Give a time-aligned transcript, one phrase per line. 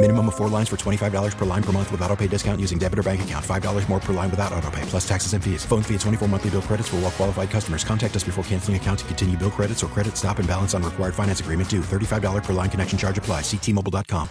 [0.00, 2.78] Minimum of four lines for $25 per line per month with auto pay discount using
[2.78, 3.44] debit or bank account.
[3.44, 5.64] $5 more per line without auto pay, plus taxes and fees.
[5.64, 7.82] Phone fee at 24 monthly bill credits for all well qualified customers.
[7.82, 10.84] Contact us before canceling account to continue bill credits or credit stop and balance on
[10.84, 11.80] required finance agreement due.
[11.80, 13.40] $35 per line connection charge apply.
[13.40, 14.28] Ctmobile.com.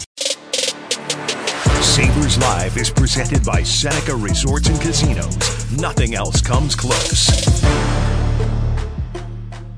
[1.83, 5.36] Sabres Live is presented by Seneca Resorts and Casinos.
[5.77, 8.06] Nothing else comes close.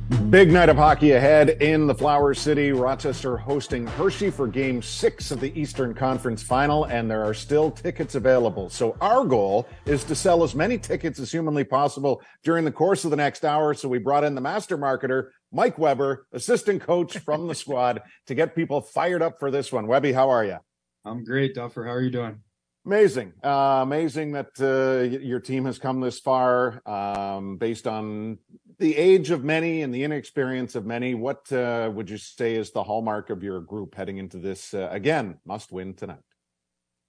[0.09, 2.71] Big night of hockey ahead in the Flower City.
[2.71, 7.69] Rochester hosting Hershey for game six of the Eastern Conference final, and there are still
[7.69, 8.71] tickets available.
[8.71, 13.05] So, our goal is to sell as many tickets as humanly possible during the course
[13.05, 13.75] of the next hour.
[13.75, 18.33] So, we brought in the master marketer, Mike Weber, assistant coach from the squad, to
[18.33, 19.85] get people fired up for this one.
[19.85, 20.57] Webby, how are you?
[21.05, 21.85] I'm great, Duffer.
[21.85, 22.41] How are you doing?
[22.83, 23.33] Amazing.
[23.43, 28.39] Uh, amazing that uh, your team has come this far um, based on
[28.79, 31.13] the age of many and the inexperience of many.
[31.13, 34.87] What uh, would you say is the hallmark of your group heading into this, uh,
[34.91, 36.23] again, must win tonight?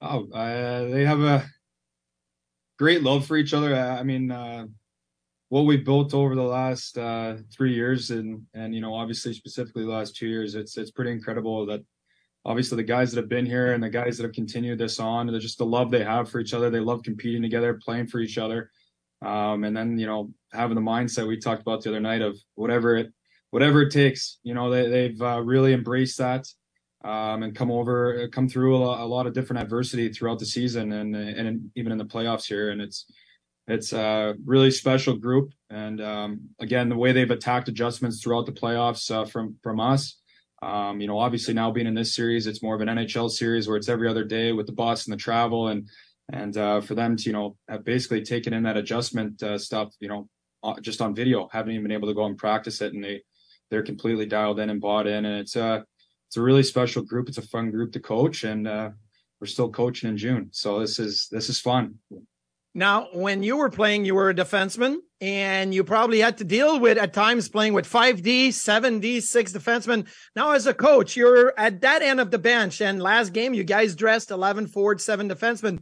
[0.01, 1.47] Oh, uh, they have a
[2.79, 3.75] great love for each other.
[3.75, 4.67] I mean, uh,
[5.49, 6.97] what we've built over the last
[7.53, 11.13] three years and, and, you know, obviously specifically the last two years, it's, it's pretty
[11.13, 11.85] incredible that
[12.45, 15.27] obviously the guys that have been here and the guys that have continued this on,
[15.27, 16.71] they're just the love they have for each other.
[16.71, 18.71] They love competing together, playing for each other.
[19.23, 22.37] Um, and then, you know, having the mindset we talked about the other night of
[22.55, 23.13] whatever it,
[23.51, 26.47] whatever it takes, you know, they, they've uh, really embraced that.
[27.03, 30.93] Um, and come over, come through a, a, lot of different adversity throughout the season
[30.93, 32.73] and, and even in the playoffs here.
[32.73, 33.11] And it's,
[33.67, 35.55] it's a really special group.
[35.71, 40.21] And, um, again, the way they've attacked adjustments throughout the playoffs, uh, from, from us,
[40.63, 43.67] um, you know, obviously now being in this series, it's more of an NHL series
[43.67, 45.89] where it's every other day with the bus and the travel and
[46.33, 49.93] and uh, for them to you know have basically taken in that adjustment uh, stuff,
[50.01, 50.40] you know, uh,
[50.81, 53.23] just on video, haven't even been able to go and practice it, and they
[53.71, 55.83] they're completely dialed in and bought in, and it's a uh,
[56.29, 57.29] it's a really special group.
[57.29, 58.91] It's a fun group to coach, and uh,
[59.41, 61.97] we're still coaching in June, so this is this is fun.
[62.75, 66.79] Now, when you were playing, you were a defenseman and you probably had to deal
[66.79, 70.07] with at times playing with 5D, 7D, 6 defensemen.
[70.37, 72.81] Now, as a coach, you're at that end of the bench.
[72.81, 75.81] And last game, you guys dressed 11 forward, 7 defensemen.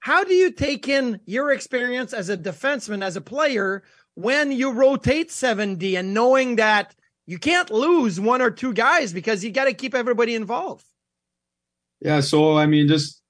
[0.00, 3.82] How do you take in your experience as a defenseman, as a player,
[4.18, 6.92] when you rotate 7D and knowing that
[7.24, 10.84] you can't lose one or two guys because you got to keep everybody involved?
[12.00, 12.18] Yeah.
[12.20, 13.22] So, I mean, just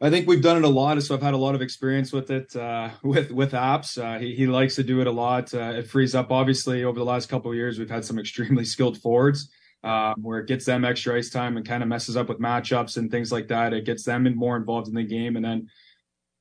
[0.00, 2.32] I think we've done it a lot, so I've had a lot of experience with
[2.32, 3.96] it uh, with with Apps.
[3.96, 5.54] Uh, he he likes to do it a lot.
[5.54, 6.32] Uh, it frees up.
[6.32, 9.50] Obviously, over the last couple of years, we've had some extremely skilled forwards
[9.84, 12.96] um, where it gets them extra ice time and kind of messes up with matchups
[12.96, 13.72] and things like that.
[13.72, 15.68] It gets them more involved in the game, and then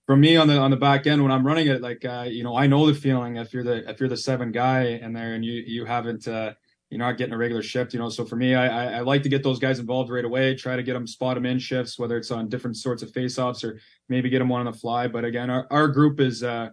[0.05, 2.43] for me on the on the back end when I'm running it, like uh, you
[2.43, 5.33] know, I know the feeling if you're the if you're the seven guy in there
[5.33, 6.53] and you you haven't uh,
[6.89, 8.09] you're not getting a regular shift, you know.
[8.09, 10.55] So for me, I, I like to get those guys involved right away.
[10.55, 13.63] Try to get them spot them in shifts, whether it's on different sorts of face-offs
[13.63, 15.07] or maybe get them one on the fly.
[15.07, 16.69] But again, our, our group is uh,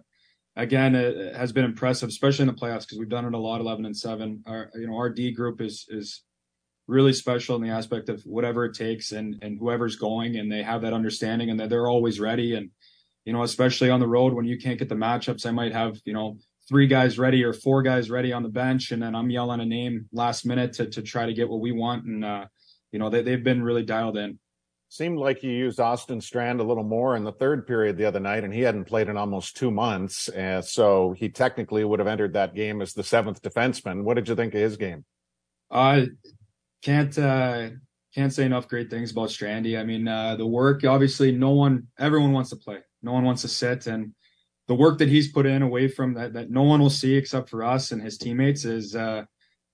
[0.55, 3.61] again it has been impressive, especially in the playoffs because we've done it a lot,
[3.61, 4.43] eleven and seven.
[4.45, 6.21] Our you know our D group is is
[6.85, 10.61] really special in the aspect of whatever it takes and and whoever's going, and they
[10.61, 12.53] have that understanding and that they're always ready.
[12.53, 12.69] And
[13.25, 15.97] you know, especially on the road when you can't get the matchups, I might have
[16.05, 19.29] you know three guys ready or four guys ready on the bench, and then I'm
[19.29, 22.05] yelling a name last minute to to try to get what we want.
[22.05, 22.45] And uh,
[22.91, 24.39] you know, they they've been really dialed in.
[24.89, 28.19] Seemed like you used Austin Strand a little more in the third period the other
[28.19, 30.29] night, and he hadn't played in almost two months.
[30.29, 34.03] Uh, so he technically would have entered that game as the seventh defenseman.
[34.03, 35.03] What did you think of his game?
[35.71, 36.05] I uh,
[36.83, 37.69] can't uh,
[38.13, 39.79] can't say enough great things about Strandy.
[39.79, 42.79] I mean, uh, the work obviously, no one, everyone wants to play.
[43.03, 44.13] No one wants to sit, and
[44.67, 47.49] the work that he's put in away from that that no one will see except
[47.49, 49.23] for us and his teammates is uh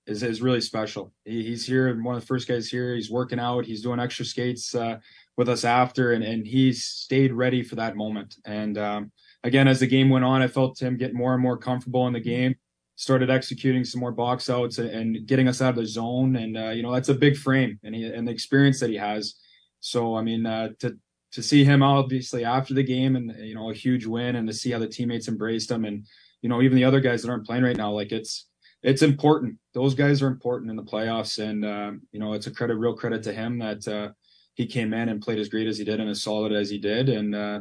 [0.06, 1.12] is is really special.
[1.24, 2.94] He, he's here one of the first guys here.
[2.94, 3.64] He's working out.
[3.64, 4.98] He's doing extra skates uh,
[5.36, 8.36] with us after, and and he's stayed ready for that moment.
[8.44, 9.12] And um,
[9.44, 12.12] again, as the game went on, I felt him get more and more comfortable in
[12.12, 12.56] the game,
[12.96, 16.36] started executing some more box outs and, and getting us out of the zone.
[16.36, 18.96] And uh, you know that's a big frame and he, and the experience that he
[18.96, 19.36] has.
[19.80, 20.98] So I mean uh, to
[21.32, 24.54] to see him obviously after the game and you know a huge win and to
[24.54, 25.84] see how the teammates embraced him.
[25.84, 26.06] And
[26.42, 28.46] you know even the other guys that aren't playing right now like it's
[28.82, 29.58] it's important.
[29.74, 31.38] Those guys are important in the playoffs.
[31.38, 34.10] And uh, you know it's a credit real credit to him that uh,
[34.54, 36.78] he came in and played as great as he did and as solid as he
[36.78, 37.08] did.
[37.08, 37.60] And uh,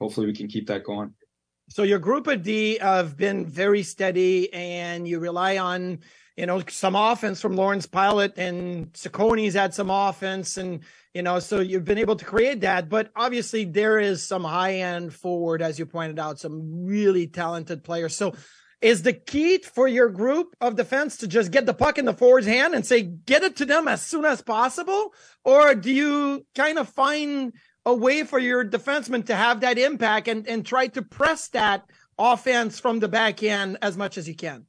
[0.00, 1.14] hopefully we can keep that going.
[1.70, 6.00] So your group of D have been very steady, and you rely on
[6.36, 10.80] you know some offense from Lawrence Pilut and Cecconi's had some offense, and
[11.14, 12.88] you know so you've been able to create that.
[12.88, 17.82] But obviously there is some high end forward, as you pointed out, some really talented
[17.84, 18.16] players.
[18.16, 18.34] So
[18.80, 22.12] is the key for your group of defense to just get the puck in the
[22.12, 25.14] forward's hand and say get it to them as soon as possible,
[25.44, 27.54] or do you kind of find
[27.86, 31.84] a way for your defenseman to have that impact and, and try to press that
[32.18, 34.64] offense from the back end as much as you can.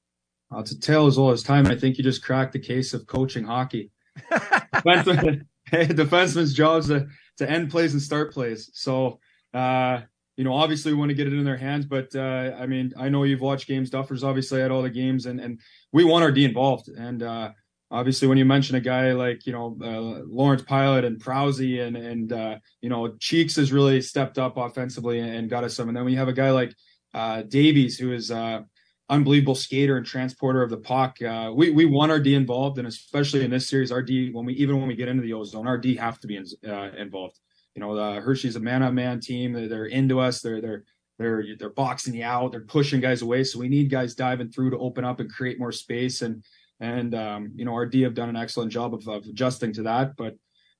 [0.50, 1.68] Well, it's a tale as old as time.
[1.68, 3.92] I think you just cracked the case of coaching hockey.
[4.32, 7.08] Defenseman, defenseman's job is to,
[7.38, 8.70] to end plays and start plays.
[8.74, 9.20] So,
[9.54, 10.02] uh,
[10.38, 12.94] you know, obviously we want to get it in their hands, but uh, I mean,
[12.98, 13.90] I know you've watched games.
[13.90, 15.60] Duffers obviously had all the games, and and
[15.94, 16.90] we want our D involved.
[16.90, 17.52] And uh,
[17.92, 21.96] obviously when you mention a guy like you know uh, Lawrence Pilut and Prowse and
[21.96, 25.98] and uh, you know Cheeks has really stepped up offensively and got us some, and
[25.98, 26.76] then we have a guy like
[27.14, 28.62] uh, Davies who is uh,
[29.10, 32.88] unbelievable skater and transporter of the puck, uh, we we want our D involved, and
[32.88, 35.68] especially in this series, our D when we even when we get into the ozone,
[35.68, 37.40] our D have to be in, uh, involved.
[37.76, 40.42] You know, Hershey's a man on man team; they're, they're into us.
[40.42, 40.84] They're they're
[41.18, 42.52] they're they're boxing you out.
[42.52, 43.44] They're pushing guys away.
[43.44, 46.22] So we need guys diving through to open up and create more space.
[46.22, 46.44] And
[46.80, 49.84] and um, you know our D have done an excellent job of, of adjusting to
[49.84, 50.16] that.
[50.18, 50.36] But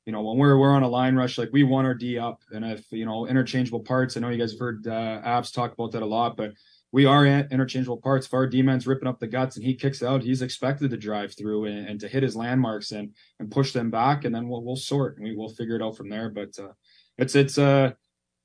[0.06, 2.42] you know when we're we're on a line rush, like we want our D up,
[2.52, 5.74] and if you know interchangeable parts, I know you guys have heard uh, Apps talk
[5.74, 6.54] about that a lot, but
[6.96, 8.26] we are interchangeable parts.
[8.26, 10.98] If our D man's ripping up the guts and he kicks out, he's expected to
[10.98, 14.48] drive through and, and, to hit his landmarks and and push them back, and then
[14.48, 16.30] we'll we'll sort and we will figure it out from there.
[16.30, 16.72] But uh,
[17.18, 17.92] it's it's uh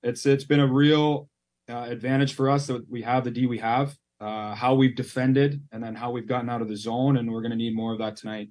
[0.02, 1.29] it's it's been a real
[1.69, 5.62] uh, advantage for us that we have the D we have uh, how we've defended,
[5.70, 7.19] and then how we've gotten out of the zone.
[7.19, 8.49] And we're going to need more of that tonight.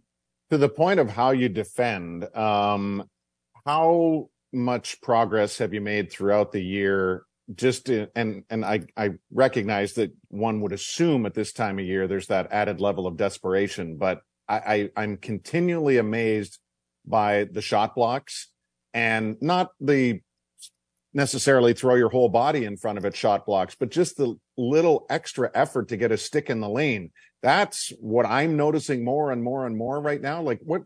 [0.50, 3.04] To the point of how you defend, um,
[3.66, 7.24] how much progress have you made throughout the year?
[7.56, 11.86] Just to, and and I I recognize that one would assume at this time of
[11.86, 16.60] year there's that added level of desperation, but I, I I'm continually amazed
[17.08, 18.52] by the shot blocks
[18.94, 20.22] and not the
[21.14, 25.06] necessarily throw your whole body in front of it shot blocks, but just the little
[25.10, 27.12] extra effort to get a stick in the lane.
[27.42, 30.42] That's what I'm noticing more and more and more right now.
[30.42, 30.84] Like what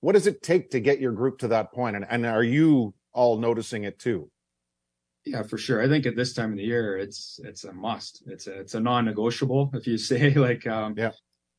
[0.00, 1.96] what does it take to get your group to that point?
[1.96, 4.30] And, and are you all noticing it too?
[5.26, 5.82] Yeah, for sure.
[5.82, 8.22] I think at this time of the year, it's it's a must.
[8.26, 9.72] It's a it's a non-negotiable.
[9.74, 11.10] If you say like, um, yeah.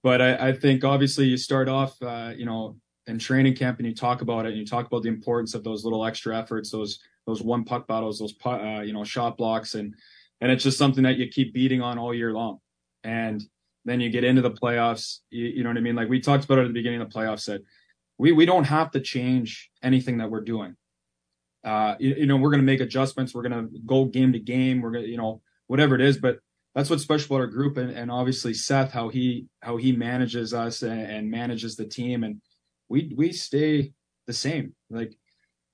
[0.04, 2.78] But I, I think obviously you start off, uh, you know,
[3.08, 5.66] in training camp and you talk about it and you talk about the importance of
[5.66, 9.76] those little extra efforts, those those one puck battles, those uh, you know shot blocks,
[9.76, 9.94] and
[10.40, 12.60] and it's just something that you keep beating on all year long.
[13.04, 13.44] And
[13.84, 15.96] then you get into the playoffs, you, you know what I mean?
[15.96, 17.64] Like we talked about it at the beginning of the playoffs, that
[18.18, 20.78] we we don't have to change anything that we're doing.
[21.68, 23.36] Uh, you, you know, we're going to make adjustments.
[23.36, 24.82] We're going to go game to game.
[24.82, 26.18] We're going to, you know, whatever it is.
[26.18, 26.38] But
[26.74, 30.54] that's what's special about our group, and, and obviously Seth, how he how he manages
[30.54, 32.42] us and, and manages the team, and
[32.88, 33.92] we we stay
[34.28, 34.76] the same.
[34.90, 35.14] Like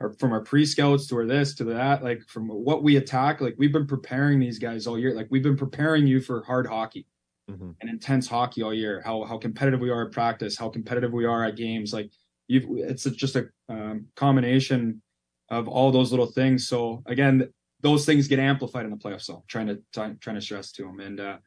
[0.02, 3.40] our, from our pre scouts to our this to that, like from what we attack,
[3.40, 5.14] like we've been preparing these guys all year.
[5.14, 7.06] Like we've been preparing you for hard hockey
[7.52, 7.72] mm-hmm.
[7.82, 9.04] and intense hockey all year.
[9.06, 11.94] How how competitive we are at practice, how competitive we are at games.
[11.94, 12.10] Like
[12.48, 15.03] you've, it's just a um, combination
[15.54, 16.68] of all those little things.
[16.68, 17.50] So again,
[17.82, 19.24] those things get amplified in the playoffs.
[19.24, 21.38] So trying to trying to stress to them, and uh,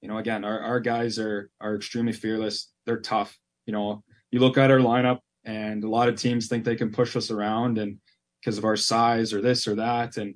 [0.00, 2.70] you know, again, our our guys are are extremely fearless.
[2.86, 3.38] They're tough.
[3.66, 6.90] You know, you look at our lineup and a lot of teams think they can
[6.90, 7.98] push us around and
[8.40, 10.34] because of our size or this or that and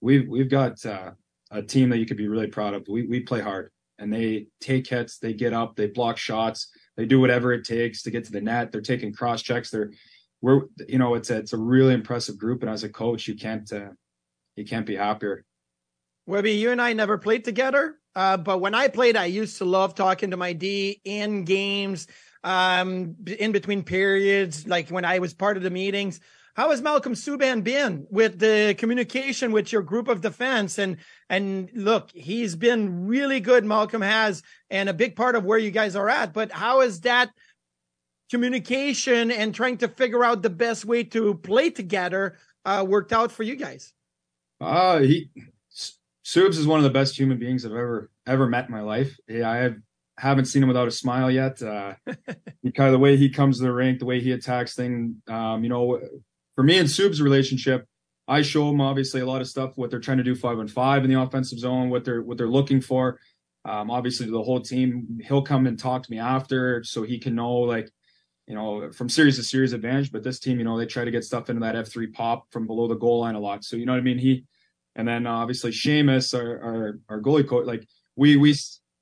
[0.00, 1.10] we've we've got uh,
[1.50, 4.46] a team that you could be really proud of we we play hard and they
[4.60, 8.24] take hits they get up they block shots they do whatever it takes to get
[8.24, 9.92] to the net they're taking cross checks they're
[10.42, 13.34] we're you know it's a, it's a really impressive group and as a coach you
[13.36, 13.90] can't uh,
[14.56, 15.44] you can't be happier
[16.26, 19.64] Webby, you and I never played together, uh, but when I played, I used to
[19.64, 22.08] love talking to my D in games
[22.42, 26.18] um, in between periods, like when I was part of the meetings.
[26.56, 30.78] How has Malcolm Subban been with the communication with your group of defense?
[30.78, 30.96] And
[31.28, 33.64] and look, he's been really good.
[33.64, 36.32] Malcolm has, and a big part of where you guys are at.
[36.32, 37.30] But how is that
[38.30, 43.32] communication and trying to figure out the best way to play together uh, worked out
[43.32, 43.92] for you guys?
[44.60, 45.30] Uh he
[46.26, 49.16] Subs is one of the best human beings I've ever ever met in my life.
[49.28, 49.76] Yeah, I have
[50.18, 51.62] haven't seen him without a smile yet.
[51.62, 55.14] Uh, kind of the way he comes to the rink, the way he attacks things.
[55.28, 56.00] Um, you know,
[56.56, 57.86] for me and Sub's relationship,
[58.26, 60.70] I show him obviously a lot of stuff what they're trying to do five and
[60.70, 63.20] five in the offensive zone, what they're what they're looking for.
[63.64, 67.34] Um, obviously, the whole team, he'll come and talk to me after so he can
[67.34, 67.90] know like
[68.46, 70.12] you know, from series to series advantage.
[70.12, 72.66] But this team, you know, they try to get stuff into that F3 pop from
[72.66, 73.64] below the goal line a lot.
[73.64, 74.18] So, you know what I mean?
[74.18, 74.44] He,
[74.94, 78.54] and then uh, obviously Seamus, our, our, our goalie coach, like we, we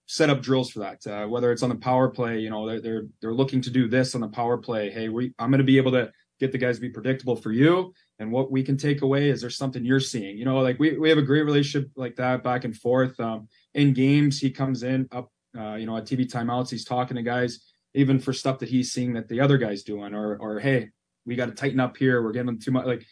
[0.06, 1.06] set up drills for that.
[1.06, 3.86] Uh, whether it's on the power play, you know, they're, they're, they're looking to do
[3.86, 4.90] this on the power play.
[4.90, 6.10] Hey, we, I'm going to be able to
[6.40, 7.92] get the guys to be predictable for you.
[8.18, 10.98] And what we can take away is there something you're seeing, you know, like we,
[10.98, 13.18] we have a great relationship like that back and forth.
[13.20, 17.16] Um, in games, he comes in up, uh, you know, at TV timeouts, he's talking
[17.16, 20.60] to guys even for stuff that he's seeing that the other guy's doing, or or
[20.60, 20.90] hey,
[21.24, 22.22] we got to tighten up here.
[22.22, 22.86] We're giving too much.
[22.86, 23.06] Like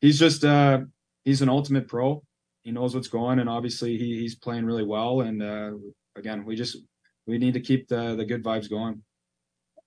[0.00, 0.80] he's just uh
[1.24, 2.22] he's an ultimate pro.
[2.62, 5.20] He knows what's going, and obviously he he's playing really well.
[5.20, 5.72] And uh
[6.16, 6.78] again, we just
[7.26, 9.02] we need to keep the the good vibes going.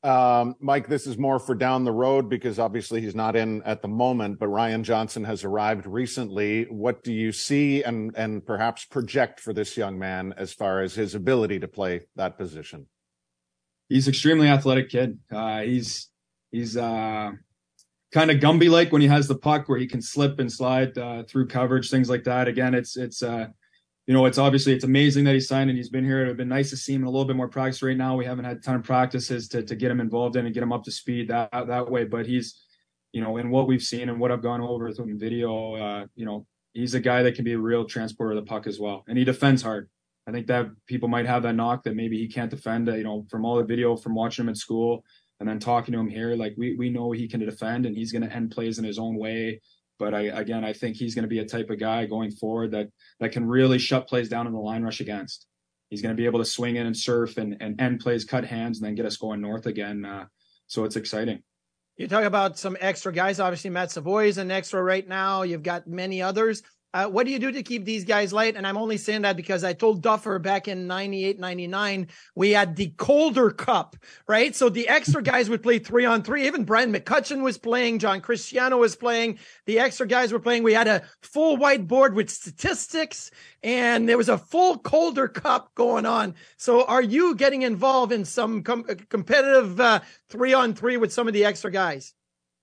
[0.04, 3.82] Um, Mike, this is more for down the road because obviously he's not in at
[3.82, 6.66] the moment, but Ryan Johnson has arrived recently.
[6.66, 10.94] What do you see and and perhaps project for this young man as far as
[10.94, 12.86] his ability to play that position?
[13.90, 15.20] He's extremely athletic kid.
[15.32, 16.10] Uh, he's
[16.52, 17.32] he's uh,
[18.14, 20.98] kind of Gumby like when he has the puck, where he can slip and slide
[20.98, 22.48] uh, through coverage, things like that.
[22.48, 23.48] Again, it's it's uh,
[24.08, 26.24] you know it's obviously it's amazing that he signed and he's been here.
[26.24, 27.82] It'd been nice to see him in a little bit more practice.
[27.82, 30.46] Right now, we haven't had a ton of practices to to get him involved in
[30.46, 32.06] and get him up to speed that that way.
[32.06, 32.64] But he's
[33.12, 35.76] you know in what we've seen and what I've gone over with him in video,
[35.76, 38.68] uh, you know he's a guy that can be a real transporter of the puck
[38.68, 39.90] as well, and he defends hard.
[40.28, 42.88] I think that people might have that knock that maybe he can't defend.
[42.88, 45.04] You know, from all the video from watching him at school
[45.40, 48.12] and then talking to him here, like we we know he can defend and he's
[48.12, 49.62] going to end plays in his own way.
[50.00, 52.72] But I again, I think he's going to be a type of guy going forward
[52.72, 52.90] that
[53.20, 55.46] that can really shut plays down in the line rush against.
[55.90, 58.46] He's going to be able to swing in and surf and and end plays, cut
[58.46, 60.06] hands, and then get us going north again.
[60.06, 60.26] Uh,
[60.68, 61.44] so it's exciting.
[61.98, 63.40] You talk about some extra guys.
[63.40, 65.44] Obviously, Matt Savoie is an extra right now.
[65.44, 66.62] You've got many others.
[66.96, 68.56] Uh, what do you do to keep these guys light?
[68.56, 72.78] And I'm only saying that because I told Duffer back in 98, 99, we had
[72.78, 73.98] the Calder Cup,
[74.30, 74.56] right?
[74.56, 76.48] So the extra guys would play three on three.
[76.48, 78.00] Even Brian McCutcheon was playing.
[78.00, 79.40] John Cristiano was playing.
[79.66, 80.64] The extra guys were playing.
[80.64, 83.30] We had a full whiteboard with statistics
[83.62, 86.36] and there was a full Calder Cup going on.
[86.56, 90.00] So are you getting involved in some com- competitive uh,
[90.30, 92.14] three on three with some of the extra guys?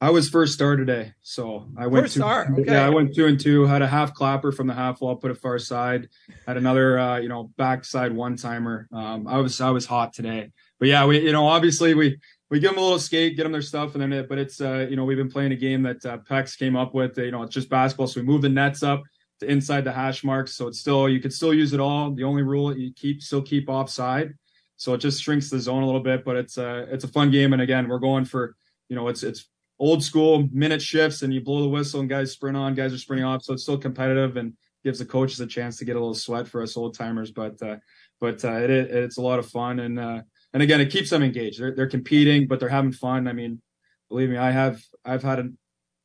[0.02, 2.49] I was first star today, so I went first two, star.
[2.50, 2.73] Okay.
[2.73, 3.66] Yeah, I went two and two.
[3.66, 6.09] Had a half clapper from the half wall, put it far side.
[6.44, 8.88] Had another, uh, you know, backside one timer.
[8.92, 12.18] Um, I was I was hot today, but yeah, we you know obviously we
[12.50, 14.28] we give them a little skate, get them their stuff, and then it.
[14.28, 16.94] But it's uh, you know we've been playing a game that uh, Pex came up
[16.94, 17.16] with.
[17.16, 19.04] You know, it's just basketball, so we move the nets up
[19.38, 22.11] to inside the hash marks, so it's still you could still use it all.
[22.11, 24.35] The only rule you keep still keep offside,
[24.76, 26.25] so it just shrinks the zone a little bit.
[26.25, 28.56] But it's a uh, it's a fun game, and again, we're going for
[28.88, 29.49] you know it's it's
[29.82, 32.98] old school minute shifts and you blow the whistle and guys sprint on, guys are
[32.98, 33.42] sprinting off.
[33.42, 34.52] So it's still competitive and
[34.84, 37.32] gives the coaches a chance to get a little sweat for us old timers.
[37.32, 37.78] But uh,
[38.20, 40.20] but uh, it, it's a lot of fun and uh,
[40.54, 41.60] and again it keeps them engaged.
[41.60, 43.26] They're they're competing, but they're having fun.
[43.26, 43.60] I mean,
[44.08, 45.58] believe me, I have I've had an,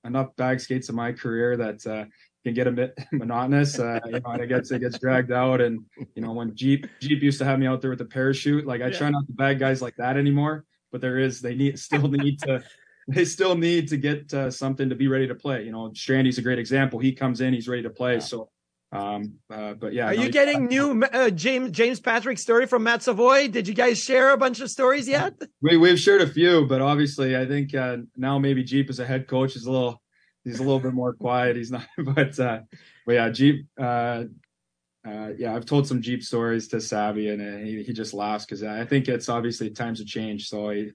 [0.03, 2.05] enough bag skates in my career that uh,
[2.43, 3.77] can get a bit monotonous.
[3.77, 5.62] Uh, you know, and it gets it gets dragged out.
[5.62, 8.65] And you know, when Jeep Jeep used to have me out there with the parachute,
[8.65, 8.98] like I yeah.
[8.98, 10.65] try not to bag guys like that anymore.
[10.91, 12.63] But there is they need still need to
[13.08, 15.64] they still need to get uh, something to be ready to play.
[15.64, 17.00] You know, Strandy's a great example.
[17.00, 18.16] He comes in, he's ready to play.
[18.16, 18.20] Yeah.
[18.20, 18.50] So,
[18.92, 20.12] um, uh, but yeah.
[20.12, 23.48] Are no, you getting new uh, James James Patrick story from Matt Savoie?
[23.48, 25.42] Did you guys share a bunch of stories yet?
[25.62, 29.06] We we've shared a few, but obviously, I think uh, now maybe Jeep as a
[29.06, 30.02] head coach is a little
[30.44, 31.56] he's a little bit more quiet.
[31.56, 32.62] He's not, but uh,
[33.06, 34.26] but yeah, Jeep uh,
[35.08, 38.46] uh, yeah, I've told some Jeep stories to Savvy, and uh, he, he just laughs
[38.46, 40.92] because I think it's obviously times have changed, so he,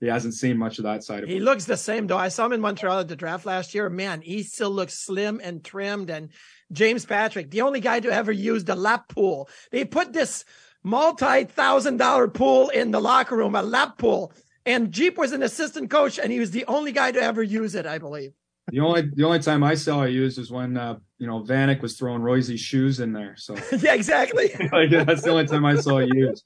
[0.00, 1.38] he hasn't seen much of that side of he it.
[1.38, 2.16] He looks the same though.
[2.16, 3.90] I saw him in Montreal at the draft last year.
[3.90, 6.08] Man, he still looks slim and trimmed.
[6.08, 6.30] And
[6.72, 9.48] James Patrick, the only guy to ever use the lap pool.
[9.70, 10.44] They put this
[10.82, 14.32] multi-thousand dollar pool in the locker room, a lap pool,
[14.64, 17.74] and Jeep was an assistant coach, and he was the only guy to ever use
[17.74, 18.32] it, I believe.
[18.70, 21.82] The only the only time I saw it used was when uh, you know Vanek
[21.82, 23.34] was throwing Royce's shoes in there.
[23.36, 24.50] So yeah, exactly.
[24.72, 26.44] like, that's the only time I saw it used.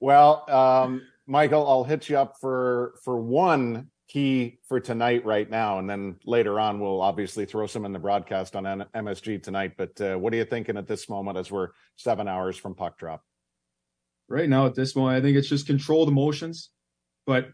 [0.00, 5.78] well, um, Michael, I'll hit you up for for one key for tonight right now,
[5.78, 9.74] and then later on we'll obviously throw some in the broadcast on MSG tonight.
[9.76, 12.98] But uh, what are you thinking at this moment as we're seven hours from puck
[12.98, 13.22] drop?
[14.28, 16.70] Right now, at this moment, I think it's just control the motions,
[17.26, 17.48] but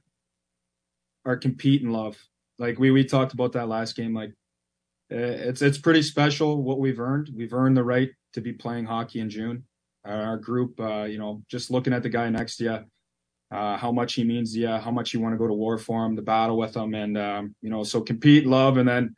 [1.25, 2.16] are compete and love.
[2.58, 4.14] Like we we talked about that last game.
[4.14, 4.30] Like
[5.11, 7.30] eh, it's it's pretty special what we've earned.
[7.34, 9.64] We've earned the right to be playing hockey in June.
[10.04, 10.78] our group.
[10.78, 12.78] Uh, you know, just looking at the guy next to you,
[13.50, 15.78] uh, how much he means to you, how much you want to go to war
[15.78, 19.14] for him, to battle with him, and um, you know, so compete, love, and then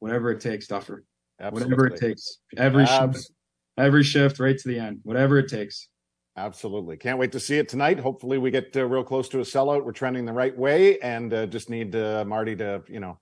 [0.00, 1.04] whatever it takes, Duffer.
[1.40, 1.74] Absolutely.
[1.74, 2.38] Whatever it takes.
[2.56, 3.30] Every shift,
[3.76, 5.00] every shift, right to the end.
[5.02, 5.88] Whatever it takes.
[6.38, 6.96] Absolutely.
[6.96, 7.98] Can't wait to see it tonight.
[7.98, 9.84] Hopefully, we get uh, real close to a sellout.
[9.84, 13.18] We're trending the right way, and uh, just need uh, Marty to, you know,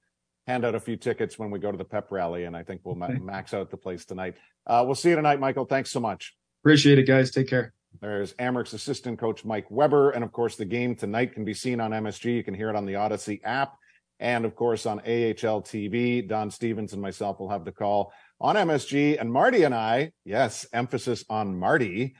[0.46, 2.82] hand out a few tickets when we go to the pep rally, and I think
[2.85, 4.35] we'll ma- max out the place tonight.
[4.66, 5.64] Uh, we'll see you tonight, Michael.
[5.64, 6.37] Thanks so much.
[6.62, 7.30] Appreciate it, guys.
[7.30, 7.73] Take care.
[8.02, 11.80] There's Amerks assistant coach Mike Weber, and of course, the game tonight can be seen
[11.80, 12.37] on MSG.
[12.37, 13.76] You can hear it on the Audacy app,
[14.20, 16.28] and of course on AHL TV.
[16.28, 20.66] Don Stevens and myself will have the call on MSG, and Marty and I, yes,
[20.75, 22.14] emphasis on Marty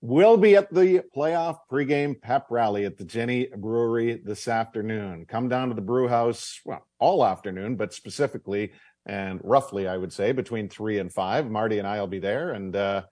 [0.00, 5.26] will be at the playoff pregame pep rally at the Genny Brewery this afternoon.
[5.26, 8.72] Come down to the brew house, well, all afternoon, but specifically
[9.06, 11.50] and roughly, I would say, between three and five.
[11.50, 13.02] Marty and I will be there and uh,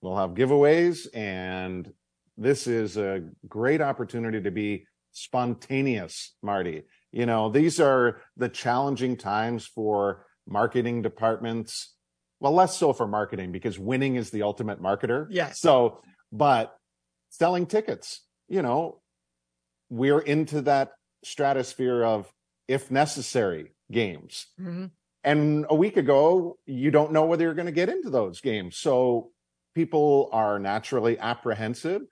[0.00, 1.06] we'll have giveaways.
[1.14, 1.92] And
[2.36, 6.82] this is a great opportunity to be spontaneous, Marty.
[7.12, 11.94] You know, these are the challenging times for marketing departments.
[12.40, 15.26] Well, less so for marketing because winning is the ultimate marketer.
[15.30, 15.60] Yes.
[15.60, 16.00] So,
[16.34, 16.76] but
[17.30, 19.00] selling tickets, you know,
[19.88, 20.90] we're into that
[21.22, 22.30] stratosphere of
[22.66, 24.48] if necessary games.
[24.60, 24.90] Mhm.
[25.22, 28.76] And a week ago, you don't know whether you're going to get into those games.
[28.76, 29.30] So
[29.74, 32.02] people are naturally apprehensive.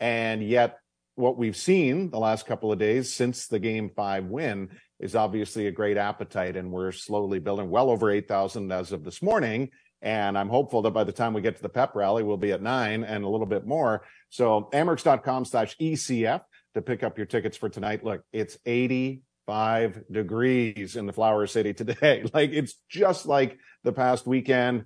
[0.00, 0.78] And yet,
[1.14, 4.70] what we've seen the last couple of days since the game five win
[5.00, 6.56] is obviously a great appetite.
[6.56, 9.70] And we're slowly building well over 8,000 as of this morning.
[10.00, 12.52] And I'm hopeful that by the time we get to the pep rally, we'll be
[12.52, 14.02] at nine and a little bit more.
[14.30, 16.42] So amerks.com slash ECF
[16.74, 18.04] to pick up your tickets for tonight.
[18.04, 22.24] Look, it's 85 degrees in the Flower City today.
[22.34, 24.84] Like it's just like the past weekend.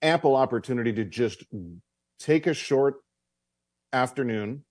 [0.00, 1.44] Ample opportunity to just
[2.18, 2.96] take a short
[3.92, 4.64] afternoon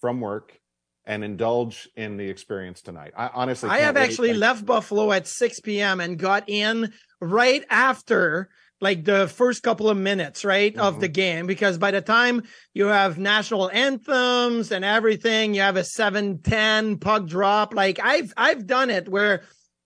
[0.00, 0.58] from work
[1.04, 3.12] and indulge in the experience tonight.
[3.16, 4.02] I honestly, I have wait.
[4.02, 6.00] actually Like, left Buffalo at 6 p.m.
[6.00, 8.48] and got in right after
[8.80, 11.12] like the first couple of minutes, right, of the Mm-hmm.
[11.12, 11.46] game.
[11.46, 12.42] Because by the time
[12.74, 17.74] you have national anthems and everything, you have a 7-10 puck drop.
[17.74, 19.34] Like I've I've done it where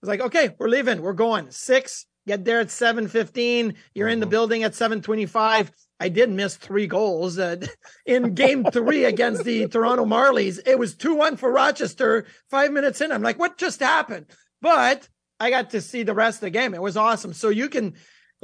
[0.01, 1.51] it's like, okay, we're leaving, we're going.
[1.51, 3.75] Six, get there at 7:15.
[3.93, 4.13] You're Mm-hmm.
[4.13, 5.71] in the building at 7:25.
[5.99, 7.55] I did miss three goals uh,
[8.05, 10.59] in game three against the Toronto Marlies.
[10.65, 12.25] It was 2 1 for Rochester.
[12.49, 14.25] Five minutes in, I'm like, what just happened?
[14.61, 15.07] But
[15.39, 16.73] I got to see the rest of the game.
[16.73, 17.31] It was awesome.
[17.33, 17.93] So you can,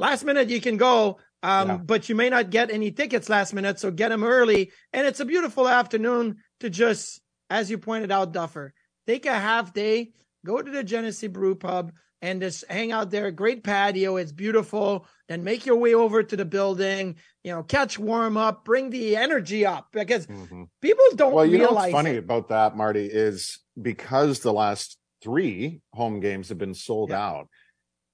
[0.02, 1.76] last minute, you can go, um, Yeah.
[1.78, 3.78] but you may not get any tickets last minute.
[3.78, 4.72] So get them early.
[4.92, 8.74] And it's a beautiful afternoon to just, as you pointed out, Duffer,
[9.06, 10.12] take a half day,
[10.44, 13.30] go to the Genesee Brew Pub and just hang out there.
[13.30, 14.16] Great patio.
[14.16, 15.06] It's beautiful.
[15.28, 19.16] Then make your way over to the building, you know, catch warm up, bring the
[19.16, 20.66] energy up because Mhm.
[20.80, 22.24] people don't Well, you know realize what's funny it.
[22.24, 27.24] about that, Marty, is because the last three home games have been sold Yeah.
[27.26, 27.48] out,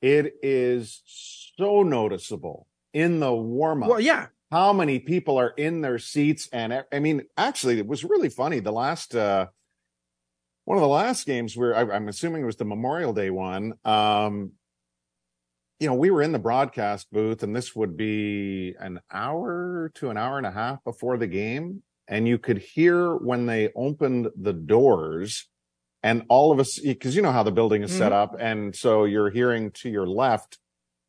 [0.00, 3.90] it is so noticeable in the warm up.
[3.90, 4.26] Well, yeah.
[4.50, 8.60] how many people are in their seats and I- mean actually it was really funny
[8.60, 9.46] the last uh
[10.64, 13.74] one of the last games where I, i'm assuming it was the memorial day one
[13.84, 14.52] um
[15.80, 20.10] you know we were in the broadcast booth and this would be an hour to
[20.10, 24.28] an hour and a half before the game and you could hear when they opened
[24.34, 25.46] the doors
[26.02, 29.04] and all of us because you know how the building is set up and so
[29.04, 30.58] you're hearing to your left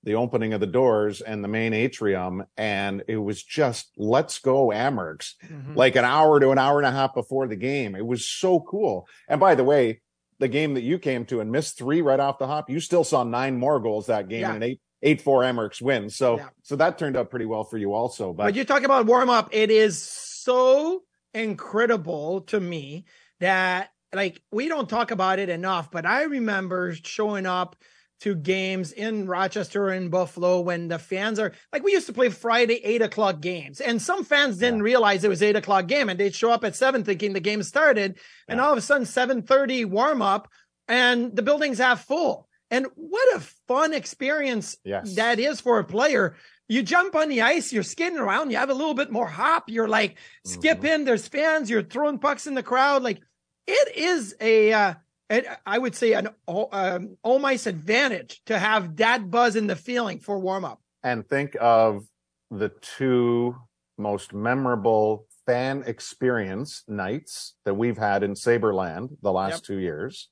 [0.04, 4.68] the opening of the doors and the main atrium and it was just let's go
[4.70, 5.76] Amerks Mhm.
[5.76, 8.60] like an hour to an hour and a half before the game it was so
[8.62, 10.02] cool and by the way
[10.40, 13.04] the game that you came to and missed three right off the hop you still
[13.04, 14.54] saw nine more goals that game Yeah.
[14.54, 16.50] and an eight eight four Amerks win so Yeah.
[16.64, 19.30] so that turned out pretty well for you also but, But you talk about warm
[19.30, 19.50] up.
[19.52, 23.06] It is so incredible to me
[23.40, 25.92] that like we don't talk about it enough.
[25.92, 27.76] But I remember showing up
[28.22, 32.30] to games in Rochester and Buffalo when the fans are like we used to play
[32.30, 36.20] Friday eight o'clock games, and some fans didn't realize it was eight o'clock game, and
[36.20, 39.42] they'd show up at seven thinking the game started, and all of a sudden seven
[39.42, 40.50] thirty warm up,
[40.88, 42.48] and the building's half full.
[42.72, 45.16] And what a fun experience Yes.
[45.16, 46.36] that is for a player.
[46.68, 49.70] You jump on the ice, you're skidding around, you have a little bit more hop,
[49.70, 53.02] you're like skip in, there's fans, you're throwing pucks in the crowd.
[53.02, 53.22] Like
[53.66, 54.94] it is a, uh,
[55.30, 60.20] an- I would say an um, almost advantage to have that buzz in the feeling
[60.20, 60.82] for warm up.
[61.04, 62.04] and think of
[62.52, 63.56] the two
[63.98, 69.64] most memorable fan experience nights that we've had in Saberland the last Yep.
[69.64, 70.30] two years.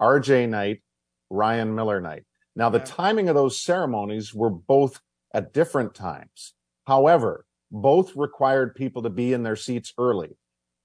[0.00, 0.82] RJ night,
[1.30, 2.24] Ryan Miller night.
[2.56, 2.84] Now the Yeah.
[2.84, 5.00] timing of those ceremonies were both
[5.32, 6.54] at different times.
[6.86, 10.36] However, both required people to be in their seats early.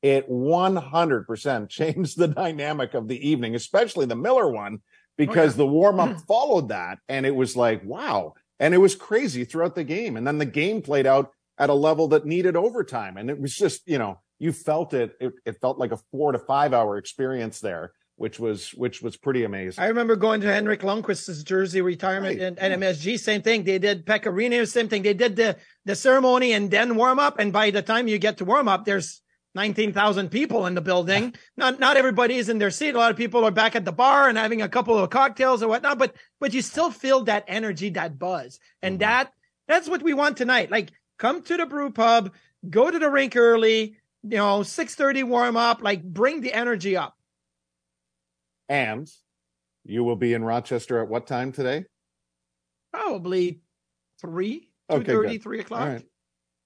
[0.01, 4.79] It 100% changed the dynamic of the evening, especially the Miller one,
[5.17, 5.57] because oh, yeah.
[5.57, 6.27] the warm up mm.
[6.27, 6.99] followed that.
[7.09, 8.33] And it was like, wow.
[8.59, 10.17] And it was crazy throughout the game.
[10.17, 13.17] And then the game played out at a level that needed overtime.
[13.17, 15.15] And it was just, you know, you felt it.
[15.19, 19.15] It, it felt like a four to five hour experience there which was which was
[19.15, 19.81] pretty amazing.
[19.83, 22.55] I remember going to Henrik Lundqvist's jersey retirement right.
[22.57, 23.63] and, MSG, same thing.
[23.63, 25.03] They did Pekka Rinne, same thing.
[25.03, 25.55] They did the
[25.85, 27.39] the ceremony and then warm up.
[27.39, 29.21] And by the time you get to warm up, there's
[29.55, 31.33] 19,000 people in the building.
[31.57, 32.95] not not everybody is in their seat.
[32.95, 35.63] A lot of people are back at the bar and having a couple of cocktails
[35.63, 35.97] or whatnot.
[35.97, 39.09] But but you still feel that energy, that buzz, and mm-hmm.
[39.09, 39.31] that
[39.67, 40.71] that's what we want tonight.
[40.71, 42.33] Like come to the brew pub,
[42.69, 43.97] go to the rink early.
[44.23, 45.81] You know, 6:30 warm up.
[45.81, 47.17] Like bring the energy up
[48.69, 49.09] and
[49.85, 51.85] you will be in Rochester at what time today?
[52.91, 53.61] Probably
[54.19, 56.01] three, two okay, thirty, three o'clock.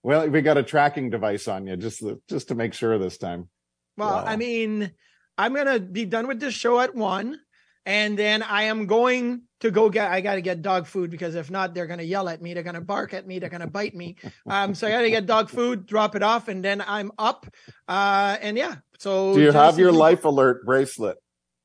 [0.04, 3.18] Well, we got a tracking device on you just to, just to make sure this
[3.18, 3.50] time.
[3.98, 4.24] Well, wow.
[4.26, 4.92] I mean,
[5.38, 7.40] I'm gonna be done with this show at one,
[7.86, 10.12] and then I am going to go get.
[10.12, 12.54] I got to get dog food because if not, they're gonna yell at me.
[12.54, 13.40] They're gonna bark at me.
[13.40, 14.16] They're gonna bite me.
[14.48, 17.46] Um, so I got to get dog food, drop it off, and then I'm up.
[17.88, 18.78] Uh, and yeah.
[18.98, 21.18] So do you have your life alert bracelet?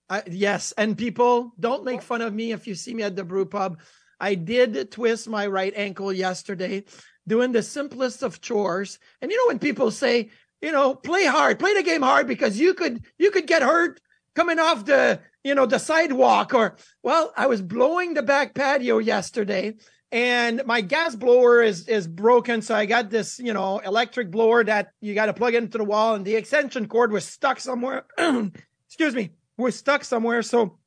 [0.09, 3.25] Uh, yes, and people don't make fun of me if you see me at the
[3.25, 3.81] brew pub.
[4.20, 6.85] I did twist my right ankle yesterday
[7.26, 8.98] doing the simplest of chores.
[9.20, 12.58] And you know when people say, you know, play hard, play the game hard because
[12.58, 14.00] you could you could get hurt
[14.34, 18.98] coming off the, you know, the sidewalk or well, I was blowing the back patio
[18.98, 19.74] yesterday
[20.12, 24.62] and my gas blower is is broken so i got this you know electric blower
[24.62, 28.04] that you got to plug into the wall and the extension cord was stuck somewhere
[28.86, 30.42] excuse me was stuck somewhere.
[30.42, 30.78] So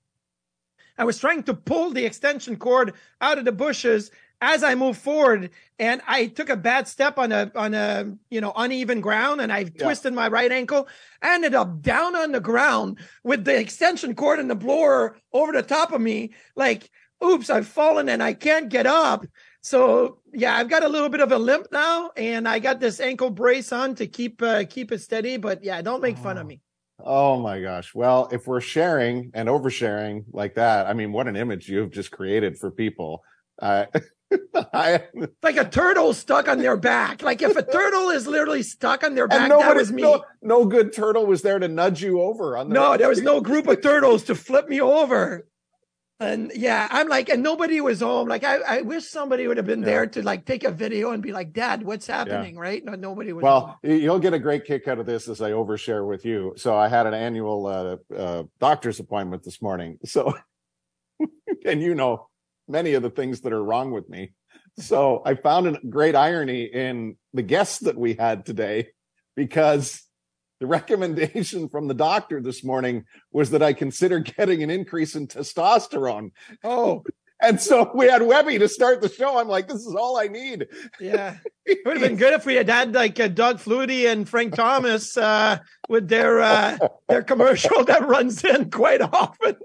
[0.97, 4.99] I was trying to pull the extension cord out of the bushes as I moved
[4.99, 9.41] forward, and I took a bad step on a on a you know uneven ground,
[9.41, 9.84] and I yeah.
[9.84, 10.88] twisted my right ankle.
[11.21, 15.52] I ended up down on the ground with the extension cord and the blower over
[15.52, 16.34] the top of me.
[16.56, 16.89] Like,
[17.23, 19.25] oops, I've fallen and I can't get up.
[19.62, 22.99] So yeah, I've got a little bit of a limp now, and I got this
[22.99, 25.38] ankle brace on to keep uh, keep it steady.
[25.38, 26.23] But yeah, don't make oh.
[26.23, 26.62] fun of me.
[27.02, 27.95] Oh my gosh.
[27.95, 32.12] Well, if we're sharing and oversharing like that, I mean, what an image you've just
[32.12, 33.23] created for people.
[33.62, 33.86] Uh,
[34.74, 35.04] I,
[35.42, 37.22] like a turtle stuck on their back.
[37.22, 40.02] Like if a turtle is literally stuck on their back, nobody, that was me.
[40.02, 42.58] No, no, good turtle was there to nudge you over.
[42.58, 45.48] On the no, there was no group of turtles to flip me over.
[46.22, 48.28] And yeah, I'm like, and nobody was home.
[48.28, 49.86] Like, I, I wish somebody would have been yeah.
[49.86, 52.56] there to like take a video and be like, Dad, what's happening?
[52.56, 52.62] Yeah.
[52.62, 52.84] Right?
[52.84, 53.42] No, nobody was.
[53.42, 53.92] Well, home.
[53.92, 56.54] you'll get a great kick out of this as I overshare with you.
[56.58, 59.98] So I had an annual uh, uh, doctor's appointment this morning.
[60.04, 60.38] So,
[61.65, 62.28] and you know,
[62.70, 64.32] many of the things that are wrong with me.
[64.78, 68.90] So I found a great irony in the guests that we had today
[69.36, 70.04] because
[70.60, 75.28] the recommendation from the doctor this morning was that I consider getting an increase in
[75.28, 76.32] testosterone.
[76.64, 77.04] Oh,
[77.42, 79.40] and so we had Webby to start the show.
[79.40, 80.68] I'm like, this is all I need.
[81.00, 81.38] Yeah.
[81.66, 84.56] It would have been good if we had had like uh, Doug Flutie and Frank
[84.56, 89.56] Thomas uh, with their uh, their commercial that runs in quite often.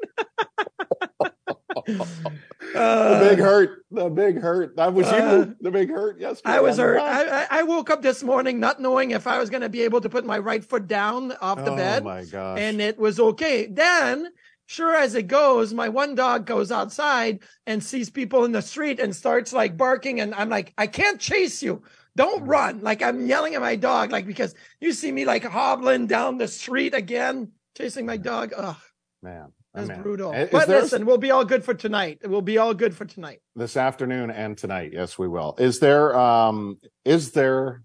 [2.74, 3.84] Uh, the big hurt.
[3.90, 4.76] The big hurt.
[4.76, 5.56] That was uh, you.
[5.60, 6.54] The big hurt yesterday.
[6.54, 6.98] I was hurt.
[6.98, 10.00] I, I, woke up this morning not knowing if I was going to be able
[10.00, 12.02] to put my right foot down off the oh, bed.
[12.02, 12.58] Oh my gosh.
[12.60, 13.66] And it was okay.
[13.66, 14.28] Then,
[14.66, 18.98] sure as it goes, my one dog goes outside and sees people in the street
[19.00, 20.20] and starts like barking.
[20.20, 21.82] And I'm like, I can't chase you.
[22.16, 22.48] Don't mm.
[22.48, 22.80] run.
[22.80, 26.48] Like I'm yelling at my dog, like because you see me like hobbling down the
[26.48, 28.52] street again, chasing my dog.
[28.56, 28.76] Ugh.
[29.22, 30.32] Man, that's brutal.
[30.32, 32.20] Is but listen, we'll be all good for tonight.
[32.24, 33.40] We'll be all good for tonight.
[33.56, 34.90] This afternoon and tonight.
[34.92, 35.56] Yes, we will.
[35.58, 37.82] Is there um is there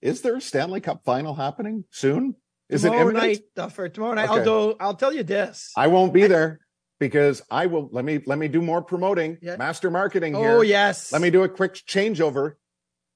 [0.00, 2.36] is there a Stanley Cup final happening soon?
[2.70, 3.24] Is tomorrow it imminent?
[3.24, 3.88] night, Duffer?
[3.90, 4.30] Tomorrow night.
[4.30, 4.38] Okay.
[4.38, 5.72] Although I'll tell you this.
[5.76, 6.60] I won't be there
[6.98, 9.38] because I will let me let me do more promoting.
[9.42, 9.56] Yeah.
[9.56, 10.52] Master marketing here.
[10.52, 11.12] Oh yes.
[11.12, 12.54] Let me do a quick changeover.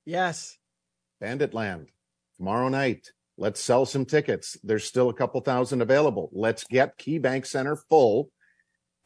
[0.04, 0.58] Yes.
[1.20, 1.88] Bandit Land.
[2.36, 3.12] Tomorrow night.
[3.40, 4.56] Let's sell some tickets.
[4.64, 6.28] There's still a couple thousand available.
[6.32, 8.30] Let's get KeyBank Center full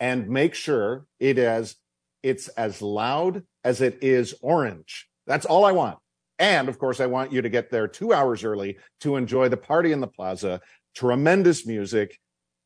[0.00, 1.76] and make sure it is
[2.22, 5.08] it's as loud as it is orange.
[5.26, 5.98] That's all I want.
[6.38, 9.56] And of course, I want you to get there two hours early to enjoy the
[9.56, 10.60] party in the plaza.
[10.94, 12.18] Tremendous music,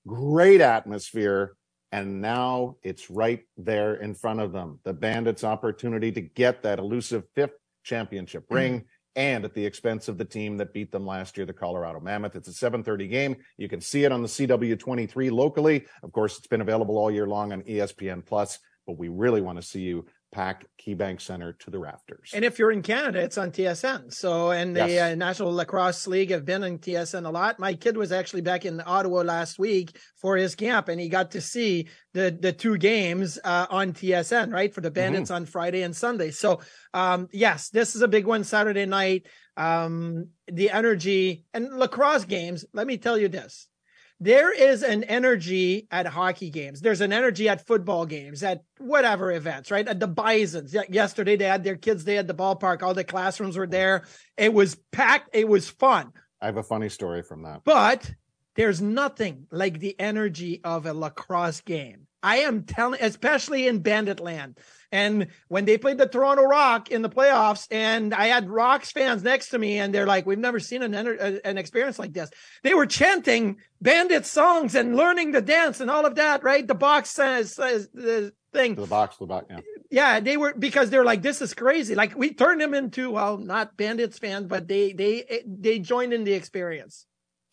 [0.07, 1.57] great atmosphere.
[1.93, 4.81] And now it's right there in front of them.
[4.85, 8.85] The Bandits' opportunity to get that elusive fifth championship ring.
[9.17, 12.37] And at the expense of the team that beat them last year, the Colorado Mammoth.
[12.37, 13.37] It's a 7:30 game.
[13.57, 15.87] You can see it on the CW23 locally.
[16.03, 19.57] Of course, it's been available all year long on ESPN Plus, but we really want
[19.57, 22.31] to see you pack KeyBank Center to the rafters.
[22.35, 24.13] And if you're in Canada, it's on TSN.
[24.13, 25.13] So, and the Yes.
[25.13, 27.59] uh, National Lacrosse League have been on TSN a lot.
[27.59, 31.31] My kid was actually back in Ottawa last week for his camp, and he got
[31.33, 35.83] to see the the two games uh, on TSN, right, for the Bandits on Friday
[35.83, 36.31] and Sunday.
[36.31, 36.61] So,
[36.93, 39.27] um, yes, this is a big one Saturday night.
[39.57, 42.65] Um, the energy and lacrosse games.
[42.75, 43.69] Let me tell you this.
[44.19, 46.81] There is an energy at hockey games.
[46.81, 49.87] There's an energy at football games, at whatever events, right?
[49.87, 50.75] At the Bisons.
[50.89, 52.83] Yesterday, they had their kids day at the ballpark.
[52.83, 54.05] All the classrooms were there.
[54.39, 55.31] It was packed.
[55.35, 56.13] It was fun.
[56.41, 57.61] I have a funny story from that.
[57.65, 58.11] But
[58.55, 62.06] there's nothing like the energy of a lacrosse game.
[62.27, 64.59] I am telling, especially in Bandit Land.
[64.91, 69.23] And when they played the Toronto Rock in the playoffs, and I had Rocks fans
[69.23, 72.31] next to me, and they're like, "We've never seen an an experience like this."
[72.65, 76.43] They were chanting Bandit songs and learning the dance and all of that.
[76.43, 76.67] Right?
[76.67, 79.47] The box says, says the thing the box, the box.
[79.49, 79.61] Yeah.
[79.91, 81.95] yeah, they were because they're like, this is crazy.
[81.95, 86.25] Like we turned them into well, not Bandits fans, but they they they joined in
[86.25, 87.07] the experience.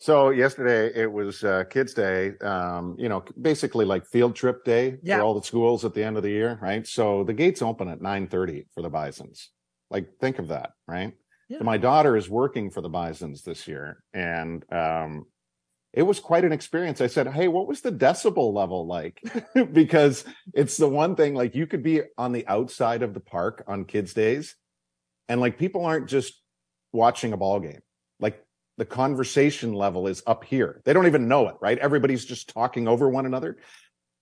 [0.04, 2.36] So yesterday it was uh, Kids Day.
[2.42, 5.16] Um, you know, basically like field trip day Yeah.
[5.16, 6.86] for all the schools at the end of the year, right?
[6.86, 9.48] So the gates open at nine thirty for the Bisons.
[9.88, 11.14] Like, think of that, right?
[11.48, 11.62] Yeah.
[11.62, 15.24] My daughter is working for the Bisons this year, and um,
[15.94, 17.00] it was quite an experience.
[17.00, 19.22] I said, "Hey, what was the decibel level like?"
[19.72, 23.64] because it's the one thing like you could be on the outside of the park
[23.66, 24.54] on Kids Days,
[25.30, 26.42] and like people aren't just
[26.92, 27.80] watching a ball game.
[28.76, 30.82] The conversation level is up here.
[30.84, 31.78] They don't even know it, right?
[31.78, 33.56] Everybody's just talking over one another.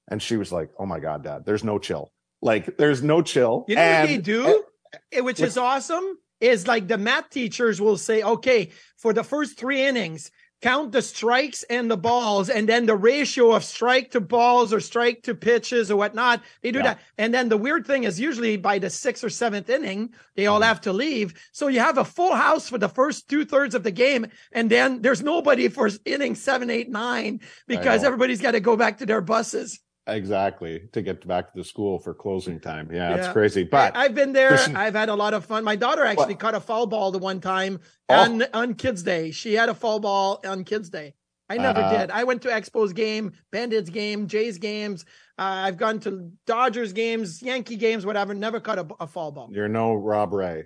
[0.09, 2.13] And she was like, "Oh my god, Dad, there's no chill.
[2.43, 4.65] Like there's no chill." You know what they And- do,
[5.11, 6.05] Eh, which is awesome,
[6.41, 10.31] is like the math teachers will say, okay, for the first three innings,
[10.63, 14.81] count the strikes and the balls, and then the ratio of strike to balls or
[14.81, 16.41] strike to pitches or whatnot.
[16.63, 16.85] They do Yeah.
[16.85, 17.01] that.
[17.19, 20.53] And then the weird thing is usually by the sixth or seventh inning, they Mm-hmm.
[20.53, 21.35] all have to leave.
[21.53, 24.27] So you have a full house for the first two thirds of the game.
[24.53, 28.99] And then there's nobody for inning seven, eight, nine, because everybody's got to go back
[28.99, 29.81] to their buses.
[30.09, 32.91] Exactly to get back to the school for closing time.
[32.93, 33.63] Yeah, it's crazy.
[33.63, 34.59] But I, have been there.
[34.75, 35.63] I've had a lot of fun.
[35.63, 36.41] My daughter actually What?
[36.41, 38.15] caught a foul ball the one time Oh.
[38.17, 39.31] on on Kids Day.
[39.31, 41.15] She had a foul ball on Kids Day.
[41.49, 42.11] I never Uh, did.
[42.11, 45.05] I went to Expos game, Bandits game, Jays games.
[45.39, 48.35] Uh, I've gone to Dodgers games, Yankee games, whatever.
[48.35, 50.65] Never caught a, a foul ball you're no Rob Ray,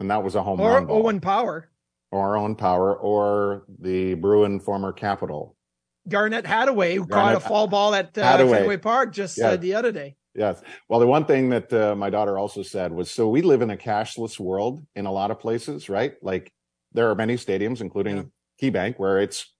[0.00, 0.96] and that was a home or run ball.
[1.06, 1.68] Owen Power.
[2.10, 5.53] or Owen Power, or the Bruin former capital.
[6.08, 9.50] Garnet Hathaway, who Garnet caught a fall ball at uh, Fenway Park just Yeah.
[9.50, 10.16] uh, the other day.
[10.34, 10.60] Yes.
[10.88, 13.70] Well, the one thing that uh, my daughter also said was so we live in
[13.70, 16.14] a cashless world in a lot of places, right?
[16.22, 16.52] Like
[16.92, 19.52] there are many stadiums, including KeyBank, where it's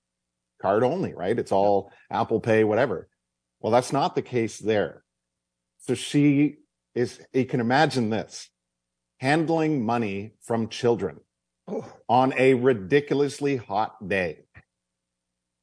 [0.60, 1.38] card only, right?
[1.38, 3.08] It's all Apple Pay, whatever.
[3.60, 5.04] Well, that's not the case there.
[5.78, 6.56] So she
[6.94, 8.48] is, you can imagine this
[9.18, 11.20] handling money from children
[11.66, 14.43] Oh, on a ridiculously hot day.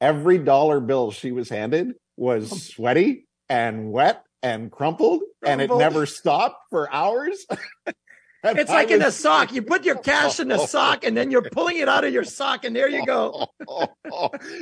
[0.01, 6.05] Every dollar bill she was handed was sweaty and wet and crumpled, and it never
[6.05, 7.45] stopped for hours.
[8.43, 9.53] It's I like in a sock.
[9.53, 12.23] You put your cash in a sock, and then you're pulling it out of your
[12.23, 13.47] sock, and there you go.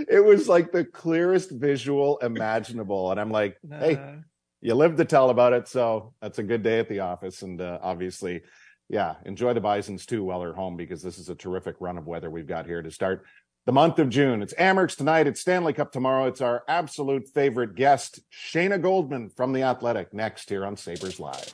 [0.09, 3.11] it was like the clearest visual imaginable.
[3.11, 4.17] And I'm like, hey,
[4.61, 5.69] you live to tell about it.
[5.69, 7.41] So that's a good day at the office.
[7.41, 8.41] And uh, obviously,
[8.89, 12.05] yeah, enjoy the Bisons too while they're home because this is a terrific run of
[12.05, 13.25] weather we've got here to start
[13.65, 14.41] the month of June.
[14.41, 15.27] It's Amerks tonight.
[15.27, 16.25] It's Stanley Cup tomorrow.
[16.27, 21.53] It's our absolute favorite guest, Shayna Goldman from The Athletic, next here on Sabres Live.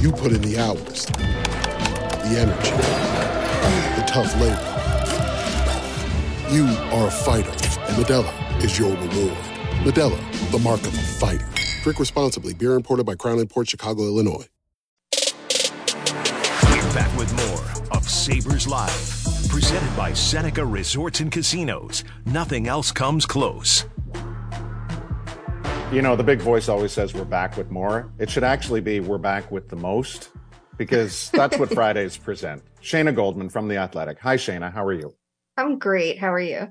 [0.00, 2.70] You put in the hours, the energy,
[4.00, 4.70] the tough labor.
[6.50, 6.64] You
[6.96, 9.36] are a fighter, and Modelo is your reward.
[9.84, 11.46] Modelo, the mark of a fighter.
[11.82, 12.54] Drink responsibly.
[12.54, 14.48] Beer imported by Crown Port Chicago, Illinois.
[16.70, 18.90] We're back with more of Sabres Live.
[19.50, 22.04] Presented by Seneca Resorts and Casinos.
[22.24, 23.84] Nothing else comes close.
[25.92, 28.12] You know, the big voice always says we're back with more.
[28.18, 30.30] It should actually be we're back with the most
[30.76, 32.62] because that's what Fridays present.
[32.82, 34.18] Shayna Goldman from The Athletic.
[34.20, 34.72] Hi, Shayna.
[34.72, 35.14] How are you?
[35.56, 36.18] I'm great.
[36.18, 36.68] How are you?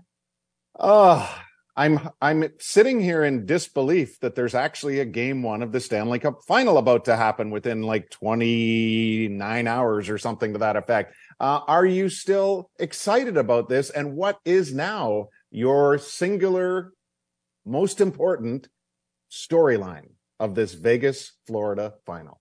[0.77, 1.33] Oh,
[1.75, 6.19] I'm I'm sitting here in disbelief that there's actually a game one of the Stanley
[6.19, 11.15] Cup final about to happen within like 29 hours or something to that effect.
[11.39, 13.89] Uh, are you still excited about this?
[13.89, 16.91] And what is now your singular,
[17.65, 18.67] most important
[19.33, 22.39] storyline of this Vegas, Florida final?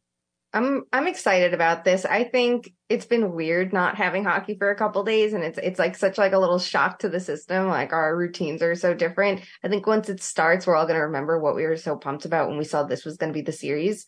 [0.54, 2.04] I'm I'm excited about this.
[2.04, 5.78] I think it's been weird not having hockey for a couple days and it's it's
[5.78, 7.68] like such like a little shock to the system.
[7.68, 9.40] Like our routines are so different.
[9.64, 12.26] I think once it starts, we're all going to remember what we were so pumped
[12.26, 14.04] about when we saw this was going to be the series.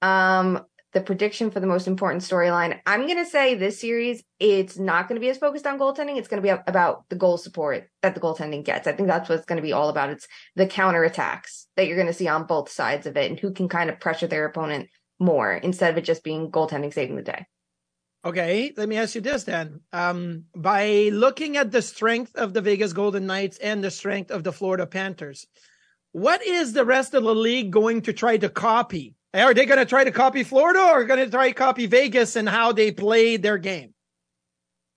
[0.00, 2.80] Um the prediction for the most important storyline.
[2.86, 6.16] I'm going to say this series, it's not going to be as focused on goaltending.
[6.16, 8.86] It's going to be about the goal support that the goaltending gets.
[8.86, 10.10] I think that's what it's going to be all about.
[10.10, 13.38] It's the counter attacks that you're going to see on both sides of it and
[13.38, 17.16] who can kind of pressure their opponent more instead of it just being goaltending saving
[17.16, 17.44] the day.
[18.24, 19.80] Okay, let me ask you this then.
[19.92, 24.44] Um, by looking at the strength of the Vegas Golden Knights and the strength of
[24.44, 25.46] the Florida Panthers,
[26.12, 29.78] what is the rest of the league going to try to copy are they going
[29.78, 32.72] to try to copy Florida or are going to try to copy Vegas and how
[32.72, 33.94] they played their game?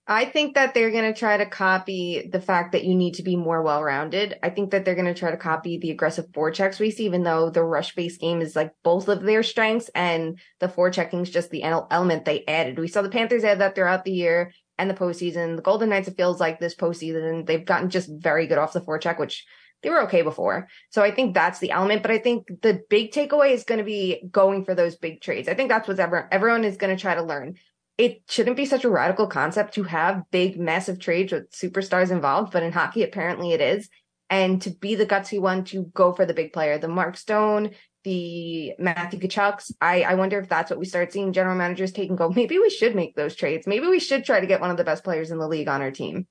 [0.10, 3.24] I think that they're going to try to copy the fact that you need to
[3.24, 4.40] be more well rounded.
[4.42, 7.24] I think that they're going to try to copy the aggressive forechecks we see, even
[7.24, 11.30] though the rush based game is like both of their strengths and the forechecking is
[11.30, 12.80] just the element they added.
[12.80, 15.58] We saw the Panthers add that throughout the year and the postseason.
[15.58, 18.80] The Golden Knights, it feels like this postseason, they've gotten just very good off the
[18.82, 19.46] forecheck, which
[19.84, 20.68] they were okay before.
[20.90, 22.02] So I think that's the element.
[22.02, 25.48] But I think the big takeaway is going to be going for those big trades.
[25.48, 27.56] I think that's what everyone, everyone is going to try to learn.
[27.98, 32.54] It shouldn't be such a radical concept to have big, massive trades with superstars involved,
[32.54, 33.90] but in hockey, apparently it is.
[34.30, 37.72] And to be the gutsy one to go for the big player, the Mark Stone,
[38.04, 39.72] the Matthew Tkachuks.
[39.82, 42.60] I, I wonder if that's what we start seeing general managers take and go, maybe
[42.60, 43.68] we should make those trades.
[43.68, 45.82] Maybe we should try to get one of the best players in the league on
[45.82, 46.28] our team.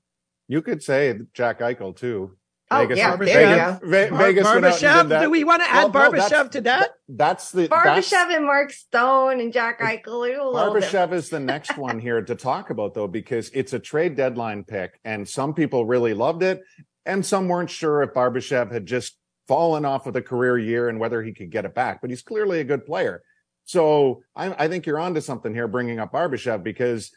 [0.47, 2.37] You could say Jack Eichel too.
[2.69, 4.17] Oh Vegas, yeah, there Vegas, you go.
[4.17, 5.21] Vegas Barbashev.
[5.21, 6.89] Do we want to add well, Barbashev no, to that?
[7.07, 10.53] That's the Barbashev that's, and Mark Stone and Jack Eichel.
[10.53, 14.65] Barbashev is the next one here to talk about though, because it's a trade deadline
[14.65, 16.61] pick, and some people really loved it,
[17.05, 20.99] and some weren't sure if Barbashev had just fallen off with a career year and
[20.99, 22.01] whether he could get it back.
[22.01, 23.23] But he's clearly a good player.
[23.63, 27.11] So I, I think you're onto something here, bringing up Barbashev, because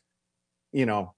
[0.70, 1.14] you know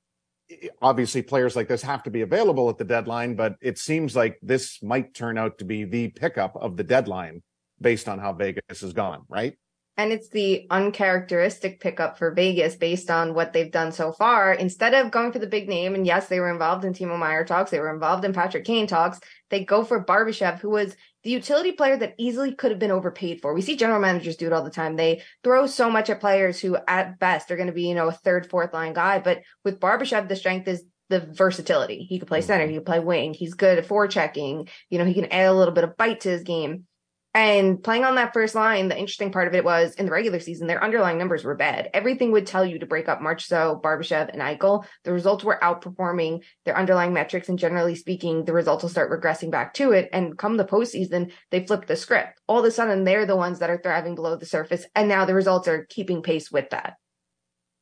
[0.81, 4.39] obviously players like this have to be available at the deadline, but it seems like
[4.43, 7.43] this might turn out to be the pickup of the deadline
[7.81, 9.55] based on how Vegas has gone, right?
[9.99, 14.55] And it's the uncharacteristic pickup for Vegas based on what they've done so far.
[14.55, 17.45] Instead of going for the big name, and yes, they were involved in Timo Meier
[17.45, 19.21] talks, they were involved in Patrick Kane talks,
[19.53, 23.43] they go for Barbashev, who was the utility player that easily could have been overpaid
[23.43, 23.53] for.
[23.53, 24.97] We see general managers do it all the time.
[24.97, 28.09] They throw so much at players who at best are going to be, you know,
[28.09, 29.19] a third, fourth line guy.
[29.19, 32.07] But with Barbashev, the strength is the versatility.
[32.09, 32.47] He could play mm-hmm.
[32.47, 35.53] center, he could play wing, he's good at forechecking, you know, he can add a
[35.53, 36.87] little bit of bite to his game.
[37.35, 40.39] And playing on that first line, the interesting part of it was in the regular
[40.39, 41.89] season, their underlying numbers were bad.
[41.95, 44.85] Everything would tell you to break up Marchessault, Barbashev, and Eichel.
[45.05, 47.49] The results were outperforming their underlying metrics.
[47.49, 50.11] And generally speaking, the results will start regressing back to it.
[50.13, 52.39] And come the postseason, they flip the script.
[52.49, 54.85] All of a sudden, they're the ones that are thriving below the surface.
[54.95, 56.97] And now the results are keeping pace with that.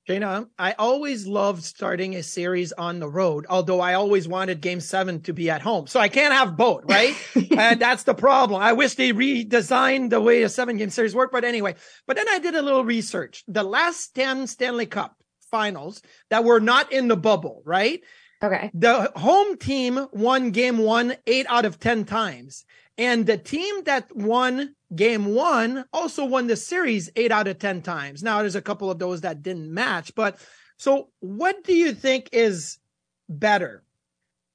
[0.06, 4.81] Jana, I always loved starting a series on the road, although I always wanted game
[4.81, 5.87] seven to be at home.
[5.87, 7.14] So I can't have both, right?
[7.56, 8.62] and that's the problem.
[8.62, 11.33] I wish they redesigned the way a seven game series worked.
[11.33, 11.75] But anyway,
[12.06, 13.44] but then I did a little research.
[13.46, 15.16] The last 10 Stanley Cup
[15.50, 18.00] finals that were not in the bubble, right?
[18.42, 18.70] Okay.
[18.72, 22.64] The home team won game one eight out of 10 times.
[22.96, 27.82] And the team that won game one also won the series eight out of 10
[27.82, 28.22] times.
[28.22, 30.38] Now, there's a couple of those that didn't match, but
[30.78, 32.78] so what do you think is
[33.28, 33.84] better?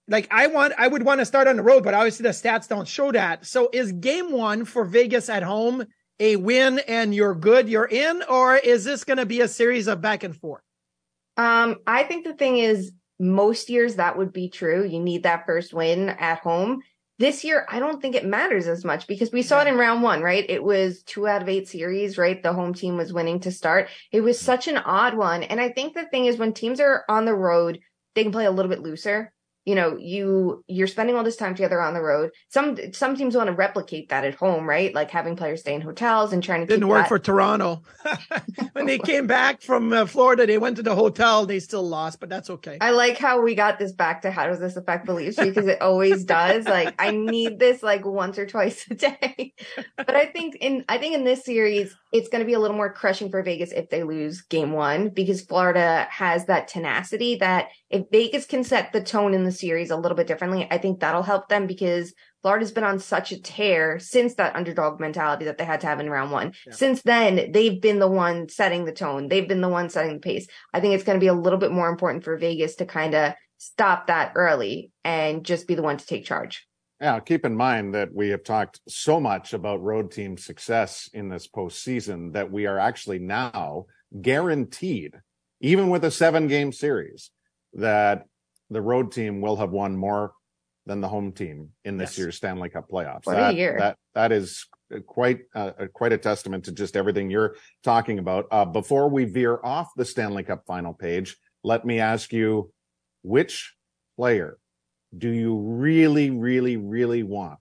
[0.07, 2.67] Like, I want, I would want to start on the road, but obviously the stats
[2.67, 3.45] don't show that.
[3.45, 5.85] So is game one for Vegas at home
[6.19, 9.87] a win and you're good, you're in, or is this going to be a series
[9.87, 10.61] of back and forth?
[11.37, 14.85] Um, I think the thing is, most years that would be true.
[14.85, 16.81] You need that first win at home.
[17.17, 20.03] This year, I don't think it matters as much because we saw it in round
[20.03, 20.45] one, right?
[20.49, 22.41] It was two out of eight series, right?
[22.41, 23.87] The home team was winning to start.
[24.11, 25.43] It was such an odd one.
[25.43, 27.79] And I think the thing is when teams are on the road,
[28.15, 29.31] they can play a little bit looser
[29.65, 32.31] you know you you're spending all this time together on the road.
[32.49, 34.93] Some some teams want to replicate that at home right?
[34.93, 37.09] Like having players stay in hotels and trying to didn't work that.
[37.09, 37.81] for toronto.
[38.73, 42.19] When they came back from uh, florida they went to the hotel they still lost
[42.19, 42.77] but that's okay.
[42.79, 45.81] I like how we got this back to how does this affect beliefs because it
[45.81, 46.65] always does.
[46.65, 49.53] Like i need this like once or twice a day.
[49.97, 52.77] But i think in i think in this series it's going to be a little
[52.77, 57.67] more crushing for vegas if they lose game one because florida has that tenacity that
[57.95, 60.99] if Vegas can set the tone in the series a little bit differently, I think
[60.99, 65.57] that'll help them because Florida's been on such a tear since that underdog mentality that
[65.57, 66.53] they had to have in round one.
[66.67, 66.73] Yeah.
[66.73, 69.29] Since then, they've been the one setting the tone.
[69.29, 70.47] They've been the one setting the pace.
[70.73, 73.15] I think it's going to be a little bit more important for Vegas to kind
[73.15, 76.67] of stop that early and just be the one to take charge.
[77.01, 81.27] Yeah, keep in mind that we have talked so much about road team success in
[81.27, 83.85] this postseason that we are actually now
[84.21, 85.13] guaranteed,
[85.59, 87.31] even with a seven game series,
[87.73, 88.25] that
[88.69, 90.33] the road team will have won more
[90.85, 92.17] than the home team in this yes.
[92.19, 93.25] year's Stanley Cup playoffs.
[93.25, 93.75] What that, year.
[93.79, 94.65] that that is
[95.05, 98.45] quite uh, quite a testament to just everything you're talking about.
[98.51, 102.71] Uh, before we veer off the Stanley Cup final page, let me ask you,
[103.23, 103.73] which
[104.15, 104.57] player
[105.17, 107.59] do you really, really, really want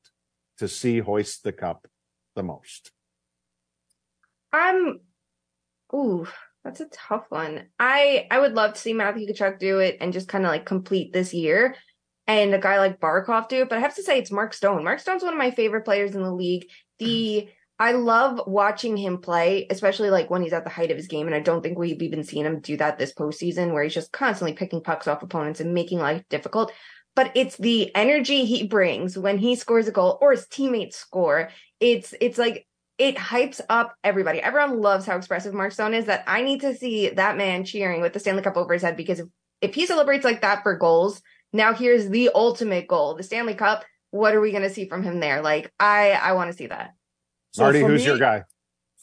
[0.59, 1.87] to see hoist the cup
[2.35, 2.91] the most?
[4.53, 5.01] I'm,
[5.95, 6.27] ooh,
[6.65, 7.67] that's a tough one.
[7.79, 10.65] I I would love to see Matthew Tkachuk do it and just kind of like
[10.65, 11.77] complete this year,
[12.27, 13.69] and a guy like Barkov do it.
[13.69, 14.85] But I have to say it's Mark Stone.
[14.85, 16.67] Mark Stone's one of my favorite players in the league.
[16.99, 17.49] The
[17.79, 21.27] I love watching him play, especially like when he's at the height of his game.
[21.27, 24.13] And I don't think we've even seen him do that this postseason, where he's just
[24.13, 26.73] constantly picking pucks off opponents and making life difficult.
[27.17, 31.51] But it's the energy he brings when he scores a goal or his teammates score.
[31.81, 32.67] It's it's like
[32.99, 34.41] it hypes up everybody.
[34.41, 38.01] Everyone loves how expressive Mark Stone is that I need to see that man cheering
[38.01, 39.27] with the Stanley Cup over his head because if,
[39.61, 41.21] if he celebrates like that for goals,
[41.53, 43.85] now here's the ultimate goal, the Stanley Cup.
[44.11, 45.43] What are we going to see from him there?
[45.43, 46.95] Like I, I want to see that.
[47.53, 48.45] So Marty, who's me, your guy?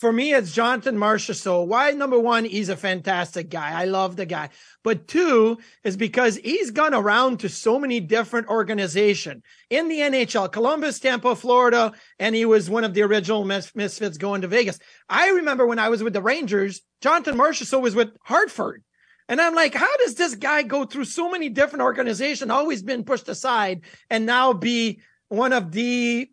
[0.01, 1.67] For me, it's Jonathan Marchessault.
[1.67, 1.91] Why?
[1.91, 3.79] Number one, he's a fantastic guy.
[3.79, 4.49] I love the guy.
[4.83, 10.51] But two is because he's gone around to so many different organizations in the NHL,
[10.51, 14.79] Columbus, Tampa, Florida, and he was one of the original mis- misfits going to Vegas.
[15.07, 18.83] I remember when I was with the Rangers, Jonathan Marchessault was with Hartford.
[19.29, 23.03] And I'm like, how does this guy go through so many different organizations, always been
[23.03, 26.27] pushed aside, and now be one of the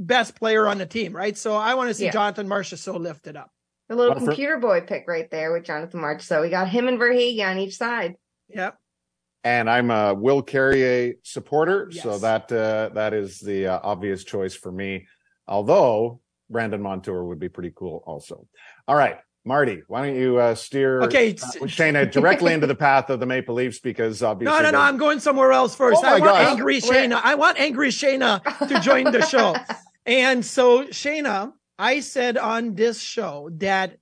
[0.00, 1.36] best player on the team, right?
[1.36, 2.10] So I want to see yeah.
[2.10, 3.50] Jonathan Marchessault lifted up.
[3.88, 6.22] The little well, computer for- boy pick right there with Jonathan March.
[6.22, 8.16] So we got him and Verhaeghe on each side.
[8.48, 8.76] Yep.
[9.42, 12.02] And I'm a Will Carrier supporter, yes.
[12.02, 15.06] so that uh, that is the uh, obvious choice for me.
[15.48, 16.20] Although
[16.50, 18.46] Brandon Montour would be pretty cool, also.
[18.86, 21.30] All right, Marty, why don't you uh, steer okay.
[21.30, 24.80] uh, Shayna directly into the path of the Maple Leafs because obviously no, no, no,
[24.80, 26.02] I'm going somewhere else first.
[26.04, 26.48] Oh I want gosh.
[26.48, 27.20] angry Shayna.
[27.24, 29.56] I want angry Shayna to join the show.
[30.06, 33.98] And so, Shayna, I said on this show that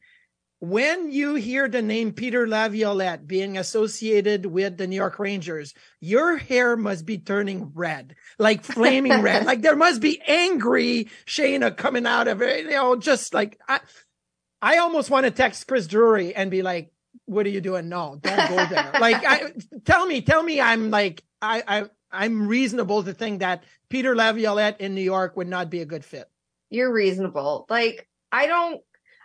[0.61, 6.37] when you hear the name Peter Laviolette being associated with the New York Rangers, your
[6.37, 9.45] hair must be turning red, like flaming red.
[9.49, 12.65] Like there must be angry Shayna coming out of it.
[12.65, 13.81] You know, just like I,
[14.61, 16.91] I almost want to text Chris Drury and be like,
[17.27, 17.89] "What are you doing?
[17.89, 19.53] No, don't go there." like, I,
[19.85, 24.81] tell me, tell me, I'm like, I, I, I'm reasonable to think that Peter Laviolette
[24.81, 26.27] in New York would not be a good fit.
[26.71, 27.67] You're reasonable.
[27.69, 28.81] Like I don't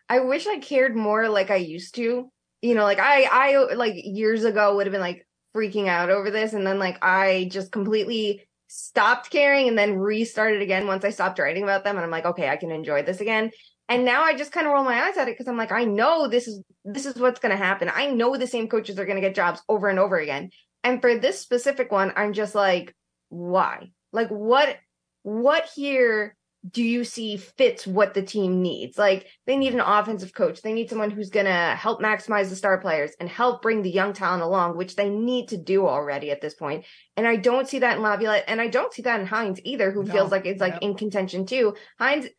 [0.09, 2.29] I wish I cared more like I used to.
[2.61, 6.31] You know, like I I like years ago would have been like freaking out over
[6.31, 11.11] this and then like I just completely stopped caring and then restarted again once I
[11.11, 13.51] stopped writing about them and I'm like, okay, I can enjoy this again.
[13.89, 15.83] And now I just kind of roll my eyes at it because I'm like, I
[15.83, 17.91] know this is this is what's going to happen.
[17.93, 20.49] I know the same coaches are going to get jobs over and over again.
[20.83, 22.95] And for this specific one, I'm just like,
[23.29, 23.91] why?
[24.11, 24.77] Like what
[25.23, 26.35] what here
[26.69, 28.97] do you see fits what the team needs?
[28.97, 30.61] Like they need an offensive coach.
[30.61, 33.91] They need someone who's going to help maximize the star players and help bring the
[33.91, 36.85] young talent along, which they need to do already at this point.
[37.17, 39.91] And I don't see that in Laviolette and I don't see that in Hynes either,
[39.91, 40.13] who no.
[40.13, 41.75] feels like it's like in contention too.
[41.99, 42.29] Hynes,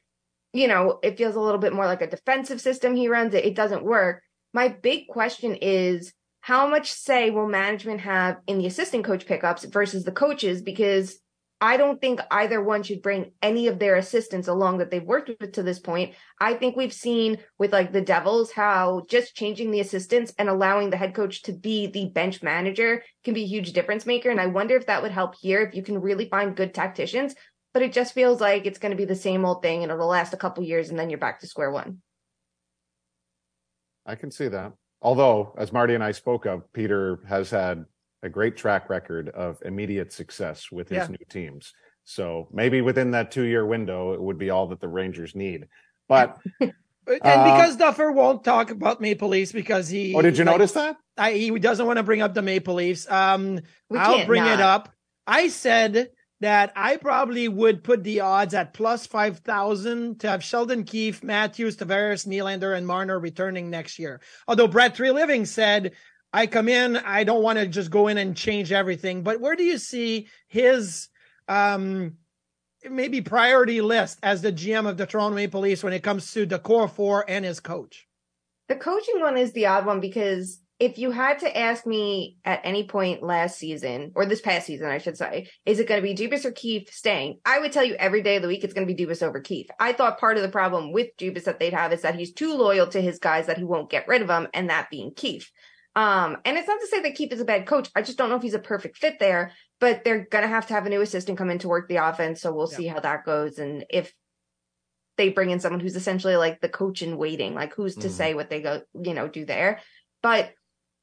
[0.54, 3.34] you know, it feels a little bit more like a defensive system he runs.
[3.34, 4.22] It, it doesn't work.
[4.54, 6.14] My big question is
[6.44, 10.60] how much say will management have in the assistant coach pickups versus the coaches?
[10.60, 11.18] Because
[11.58, 15.30] I don't think either one should bring any of their assistants along that they've worked
[15.40, 16.14] with to this point.
[16.38, 20.90] I think we've seen with like the Devils how just changing the assistants and allowing
[20.90, 24.28] the head coach to be the bench manager can be a huge difference maker.
[24.28, 27.34] And I wonder if that would help here if you can really find good tacticians.
[27.72, 30.08] But it just feels like it's going to be the same old thing and it'll
[30.08, 32.02] last a couple years and then you're back to square one.
[34.04, 34.74] I can see that.
[35.04, 37.84] Although, as Marty and I spoke of, Peter has had
[38.22, 41.08] a great track record of immediate success with his Yeah.
[41.08, 41.74] new teams.
[42.04, 45.68] So maybe within that two year window, it would be all that the Rangers need.
[46.08, 50.44] But And Uh, because Duffer won't talk about Maple Leafs because he oh, did you
[50.44, 50.96] like, notice that?
[51.18, 53.06] I, he doesn't want to bring up the Maple Leafs.
[53.10, 54.88] Um, We I'll can't bring it up.
[55.26, 56.10] I said
[56.44, 61.78] that I probably would put the odds at plus 5,000 to have Sheldon Keefe, Matthews,
[61.78, 64.20] Tavares, Nylander, and Marner returning next year.
[64.46, 65.92] Although Brad Treliving said,
[66.34, 69.22] I come in, I don't want to just go in and change everything.
[69.22, 71.08] But where do you see his
[71.48, 72.18] um,
[72.90, 76.44] maybe priority list as the GM of the Toronto Maple Leafs when it comes to
[76.44, 78.06] the core four and his coach?
[78.68, 82.60] The coaching one is the odd one because if you had to ask me at
[82.64, 86.06] any point last season or this past season, I should say, is it going to
[86.06, 87.38] be Dubas or Keefe staying?
[87.44, 89.40] I would tell you every day of the week it's going to be Dubas over
[89.40, 89.68] Keefe.
[89.78, 92.54] I thought part of the problem with Dubas that they'd have is that he's too
[92.54, 95.50] loyal to his guys that he won't get rid of them, and that being Keefe.
[95.96, 97.88] Um, and it's not to say that Keefe is a bad coach.
[97.94, 99.52] I just don't know if he's a perfect fit there.
[99.80, 101.96] But they're going to have to have a new assistant come in to work the
[101.96, 102.76] offense, so we'll Yeah.
[102.76, 104.12] see how that goes, and if
[105.16, 108.10] they bring in someone who's essentially like the coach in waiting, like who's to Mhm.
[108.12, 109.80] say what they go, you know, do there.
[110.22, 110.52] But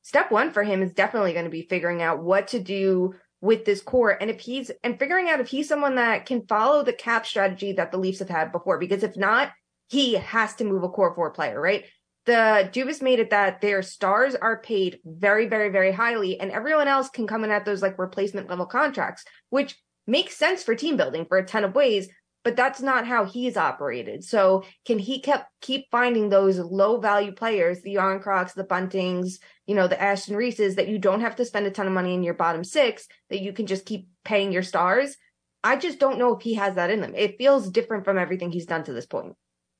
[0.02, 3.66] step one for him is definitely going to be figuring out what to do with
[3.66, 4.12] this core.
[4.12, 7.74] And if he's, and figuring out if he's someone that can follow the cap strategy
[7.74, 9.52] that the Leafs have had before, because if not,
[9.90, 11.86] he has to move a core four player, right?
[12.26, 16.88] The Dubas made it that their stars are paid very, very, very highly, and everyone
[16.88, 19.76] else can come in at those like replacement level contracts, which
[20.06, 22.10] makes sense for team building for a ton of ways
[22.44, 24.24] but that's not how he's operated.
[24.24, 29.40] So can he kept keep finding those low value players, the Järnkroks, the Buntings,
[29.72, 32.24] you know, the Aston-Reeses that you don't have to spend a ton of money in
[32.24, 35.16] your bottom six, that you can just keep paying your stars?
[35.64, 37.14] I just don't know if he has that in them.
[37.16, 39.38] It feels different from everything he's done to this point.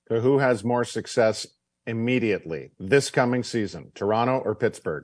[0.08, 1.46] So who has more success
[1.86, 5.04] immediately this coming season, Toronto or Pittsburgh?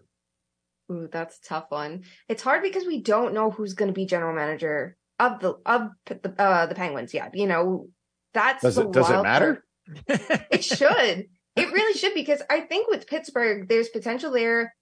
[0.89, 2.03] Ooh, that's a tough one.
[2.29, 5.89] It's hard because we don't know who's going to be general manager of the of
[6.05, 7.35] the uh, the Penguins yet.
[7.35, 7.89] You know,
[8.33, 9.65] that's Does the it does it matter?
[10.07, 11.27] It should.
[11.57, 14.73] It really should because I think with Pittsburgh, there's potential there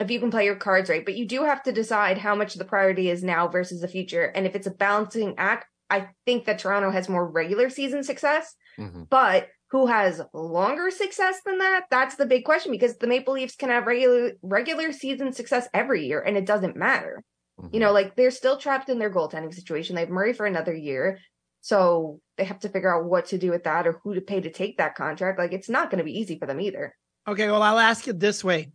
[0.00, 2.54] if you can play your cards right, but you do have to decide how much
[2.54, 4.24] the priority is now versus the future.
[4.24, 8.54] And if it's a balancing act, I think that Toronto has more regular season success,
[8.78, 9.08] Mhm.
[9.08, 11.84] but who has longer success than that?
[11.90, 16.06] That's the big question because the Maple Leafs can have regular regular season success every
[16.06, 17.22] year and it doesn't matter.
[17.70, 19.94] You know, like they're still trapped in their goaltending situation.
[19.94, 21.18] They have Murray for another year.
[21.64, 24.38] So they have to figure out what to do with that or who to pay
[24.38, 25.38] to take that contract.
[25.38, 26.94] Like it's not going to be easy for them either.
[27.26, 28.72] Okay, well, I'll ask it this way.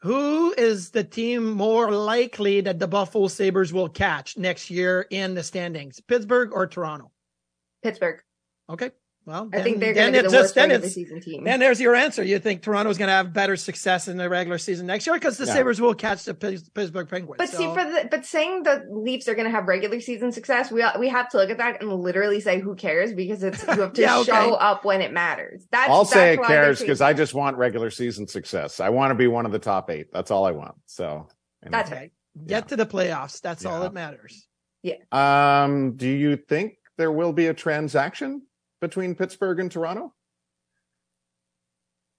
[0.00, 5.34] Who is the team more likely that the Buffalo Sabres will catch next year in
[5.34, 6.00] the standings?
[6.00, 7.12] Pittsburgh or Toronto?
[7.82, 8.22] Pittsburgh.
[8.70, 8.92] Okay.
[9.26, 11.20] Well, I think they're going to be it's the just- worst then regular it's- season
[11.20, 11.44] team.
[11.44, 12.22] Then there's your answer.
[12.22, 15.38] You think Toronto's going to have better success in the regular season next year because
[15.38, 15.54] the Yeah.
[15.54, 17.38] Sabres will catch the Pittsburgh Penguins.
[17.38, 20.70] But see, for the but saying the Leafs are going to have regular season success,
[20.70, 23.80] we we have to look at that and literally say who cares because it's you
[23.80, 24.30] have to Yeah, okay.
[24.30, 25.66] show up when it matters.
[25.70, 28.78] That's I'll that's say it cares because I just want regular season success.
[28.80, 30.08] I want to be one of the top eight.
[30.12, 30.74] That's all I want.
[30.86, 31.28] So
[31.64, 31.78] you know.
[31.78, 32.10] That's okay.
[32.46, 33.40] Get to the playoffs.
[33.40, 34.46] That's all that matters.
[34.82, 34.96] Yeah.
[35.12, 38.42] Um, do you think there will be a transaction
[38.84, 40.12] between Pittsburgh and Toronto?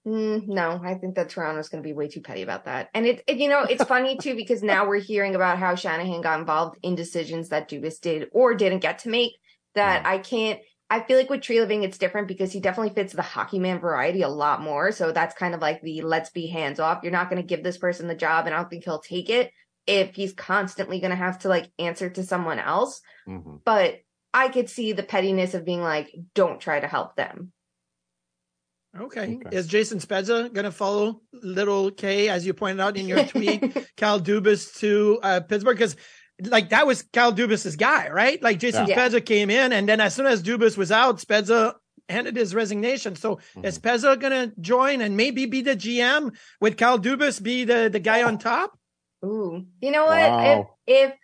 [0.08, 2.90] Mm, no, I think that Toronto's going to be way too petty about that.
[2.94, 6.22] And it, it- you know, it's funny too because now we're hearing about how Shanahan
[6.22, 9.34] got involved in decisions that Dubas did or didn't get to make.
[9.76, 10.60] That I can't.
[10.90, 14.22] I feel like with Treliving, it's different because he definitely fits the hockey man variety
[14.22, 14.92] a lot more.
[14.94, 17.00] So that's kind of like the let's be hands off.
[17.04, 19.30] You're not going to give this person the job, and I don't think he'll take
[19.30, 19.52] it
[19.86, 23.02] if he's constantly going to have to like answer to someone else.
[23.28, 23.60] Mhm.
[23.66, 23.96] But
[24.36, 27.54] I could see the pettiness of being like, don't try to help them.
[29.00, 29.40] Okay.
[29.46, 29.56] Okay.
[29.56, 33.96] Is Jason Spezza going to follow little K, as you pointed out in your tweet,
[33.96, 35.78] Cal Dubas to uh, Pittsburgh?
[35.78, 35.96] Because
[36.42, 38.42] like that was Cal Dubas's guy, right?
[38.44, 38.98] Like Jason Yeah.
[38.98, 41.76] Spezza came in, and then as soon as Dubas was out, Spezza
[42.10, 43.16] handed his resignation.
[43.16, 47.64] So is Spezza going to join and maybe be the GM with Cal Dubas be
[47.64, 48.78] the, the guy on top?
[49.24, 50.30] Ooh, you know what?
[50.30, 50.68] Wow.
[50.88, 51.16] If if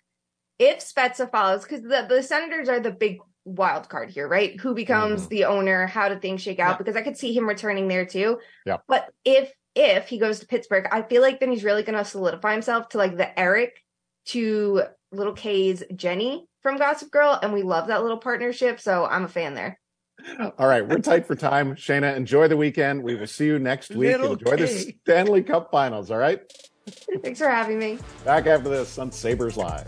[0.61, 4.59] if Spezza follows, because the the Senators are the big wild card here, right?
[4.61, 5.29] Who becomes Mhm.
[5.29, 5.87] the owner?
[5.87, 6.73] How do things shake out?
[6.73, 6.77] Yeah.
[6.77, 8.39] Because I could see him returning there too.
[8.65, 8.77] Yeah.
[8.87, 12.03] But if if he goes to Pittsburgh, I feel like then he's really going to
[12.03, 13.81] solidify himself to like the Eric
[14.25, 14.83] to
[15.13, 18.79] Little K's Jenny from Gossip Girl, and we love that little partnership.
[18.81, 19.79] So I'm a fan there.
[20.59, 21.75] All right, we're tight for time.
[21.75, 23.01] Shayna, enjoy the weekend.
[23.01, 24.11] We will see you next week.
[24.11, 26.41] Little enjoy the Stanley Cup finals, all right?
[27.23, 27.97] Thanks for having me.
[28.25, 29.87] Back after this on Sabres Live.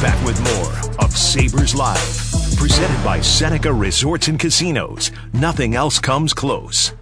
[0.00, 5.10] back with more of Sabres Live, presented by Seneca Resorts and Casinos.
[5.34, 6.92] Nothing else comes close.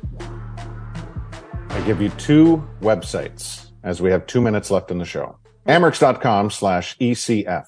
[1.70, 5.38] I give you two websites as we have two minutes left in the show.
[5.68, 7.66] Amerks.com slash ECF.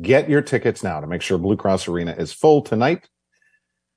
[0.00, 3.08] Get your tickets now to make sure Blue Cross Arena is full tonight.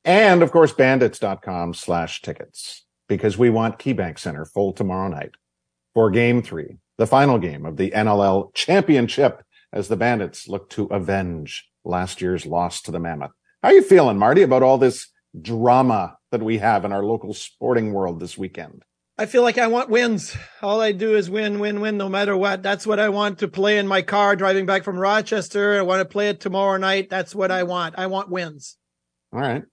[0.06, 5.32] And of course, bandits.com slash tickets because we want KeyBank Center full tomorrow night
[5.94, 9.44] for game three, the final game of the NLL championship
[9.74, 13.32] as the bandits look to avenge last year's loss to the Mammoth.
[13.64, 15.08] How are you feeling, Marty, about all this
[15.40, 18.84] drama that we have in our local sporting world this weekend?
[19.20, 20.38] I feel like I want wins.
[20.62, 22.62] All I do is win, win, win, no matter what.
[22.62, 25.80] That's what I want to play in my car driving back from Rochester.
[25.80, 27.10] I want to play it tomorrow night.
[27.10, 27.96] That's what I want.
[27.98, 28.78] I want wins.
[29.34, 29.64] All right.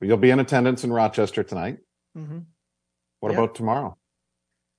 [0.00, 1.76] You'll be in attendance in Rochester tonight.
[2.16, 2.38] Mm-hmm.
[3.20, 3.38] What Yeah.
[3.38, 3.98] about tomorrow?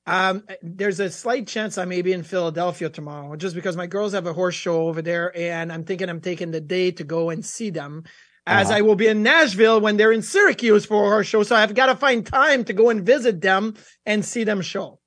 [0.08, 4.14] Um, there's a slight chance I may be in Philadelphia tomorrow, just because my girls
[4.14, 7.30] have a horse show over there, and I'm thinking I'm taking the day to go
[7.30, 8.04] and see them.
[8.48, 8.78] As Uh-huh.
[8.78, 11.76] I will be in Nashville when they're in Syracuse for a horse show, so I've
[11.76, 13.76] got to find time to go and visit them
[14.06, 15.00] and see them show.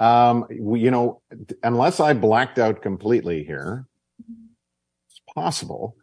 [0.00, 1.22] Um, you know,
[1.62, 3.86] unless I blacked out completely here,
[5.08, 5.96] it's possible.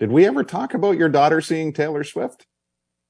[0.00, 2.46] Did we ever talk about your daughter seeing Taylor Swift?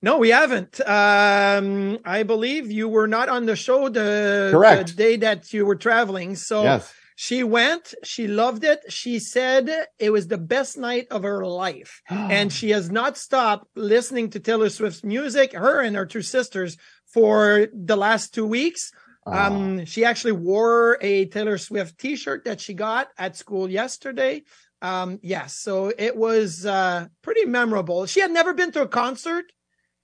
[0.05, 0.81] No, we haven't.
[0.81, 4.51] Um, I believe you were not on the show the,
[4.87, 6.35] the day that you were traveling.
[6.35, 6.93] So Yes.
[7.15, 8.81] she went, she loved it.
[8.89, 12.03] She said it was the best night of her life.
[12.11, 16.77] and she has not stopped listening to Taylor Swift's music, her and her two sisters,
[17.07, 18.91] for the last two weeks.
[19.25, 24.43] Um, she actually wore a Taylor Swift t-shirt that she got at school yesterday.
[24.81, 28.07] Um, yes, so it was uh pretty memorable.
[28.07, 29.45] She had never been to a concert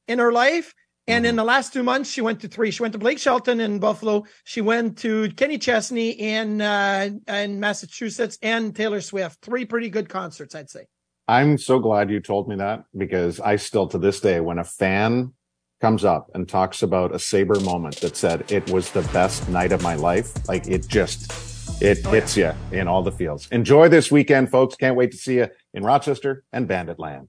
[0.09, 0.75] in her life.
[1.07, 2.71] And in the last two months, she went to three.
[2.71, 4.27] She went to Blake Shelton in Buffalo.
[4.45, 9.41] She went to Kenny Chesney in uh, in Massachusetts and Taylor Swift.
[9.41, 10.85] Three pretty good concerts, I'd say.
[11.27, 14.65] I'm so glad you told me that because I still to this day, when a
[14.65, 15.33] fan
[15.81, 19.73] comes up and talks about a Saber moment that said it was the best night
[19.73, 23.49] of my life, like it just, it hits you in all the fields.
[23.53, 24.75] Enjoy this weekend, folks.
[24.75, 27.29] Can't wait to see you in Rochester and Bandit Land.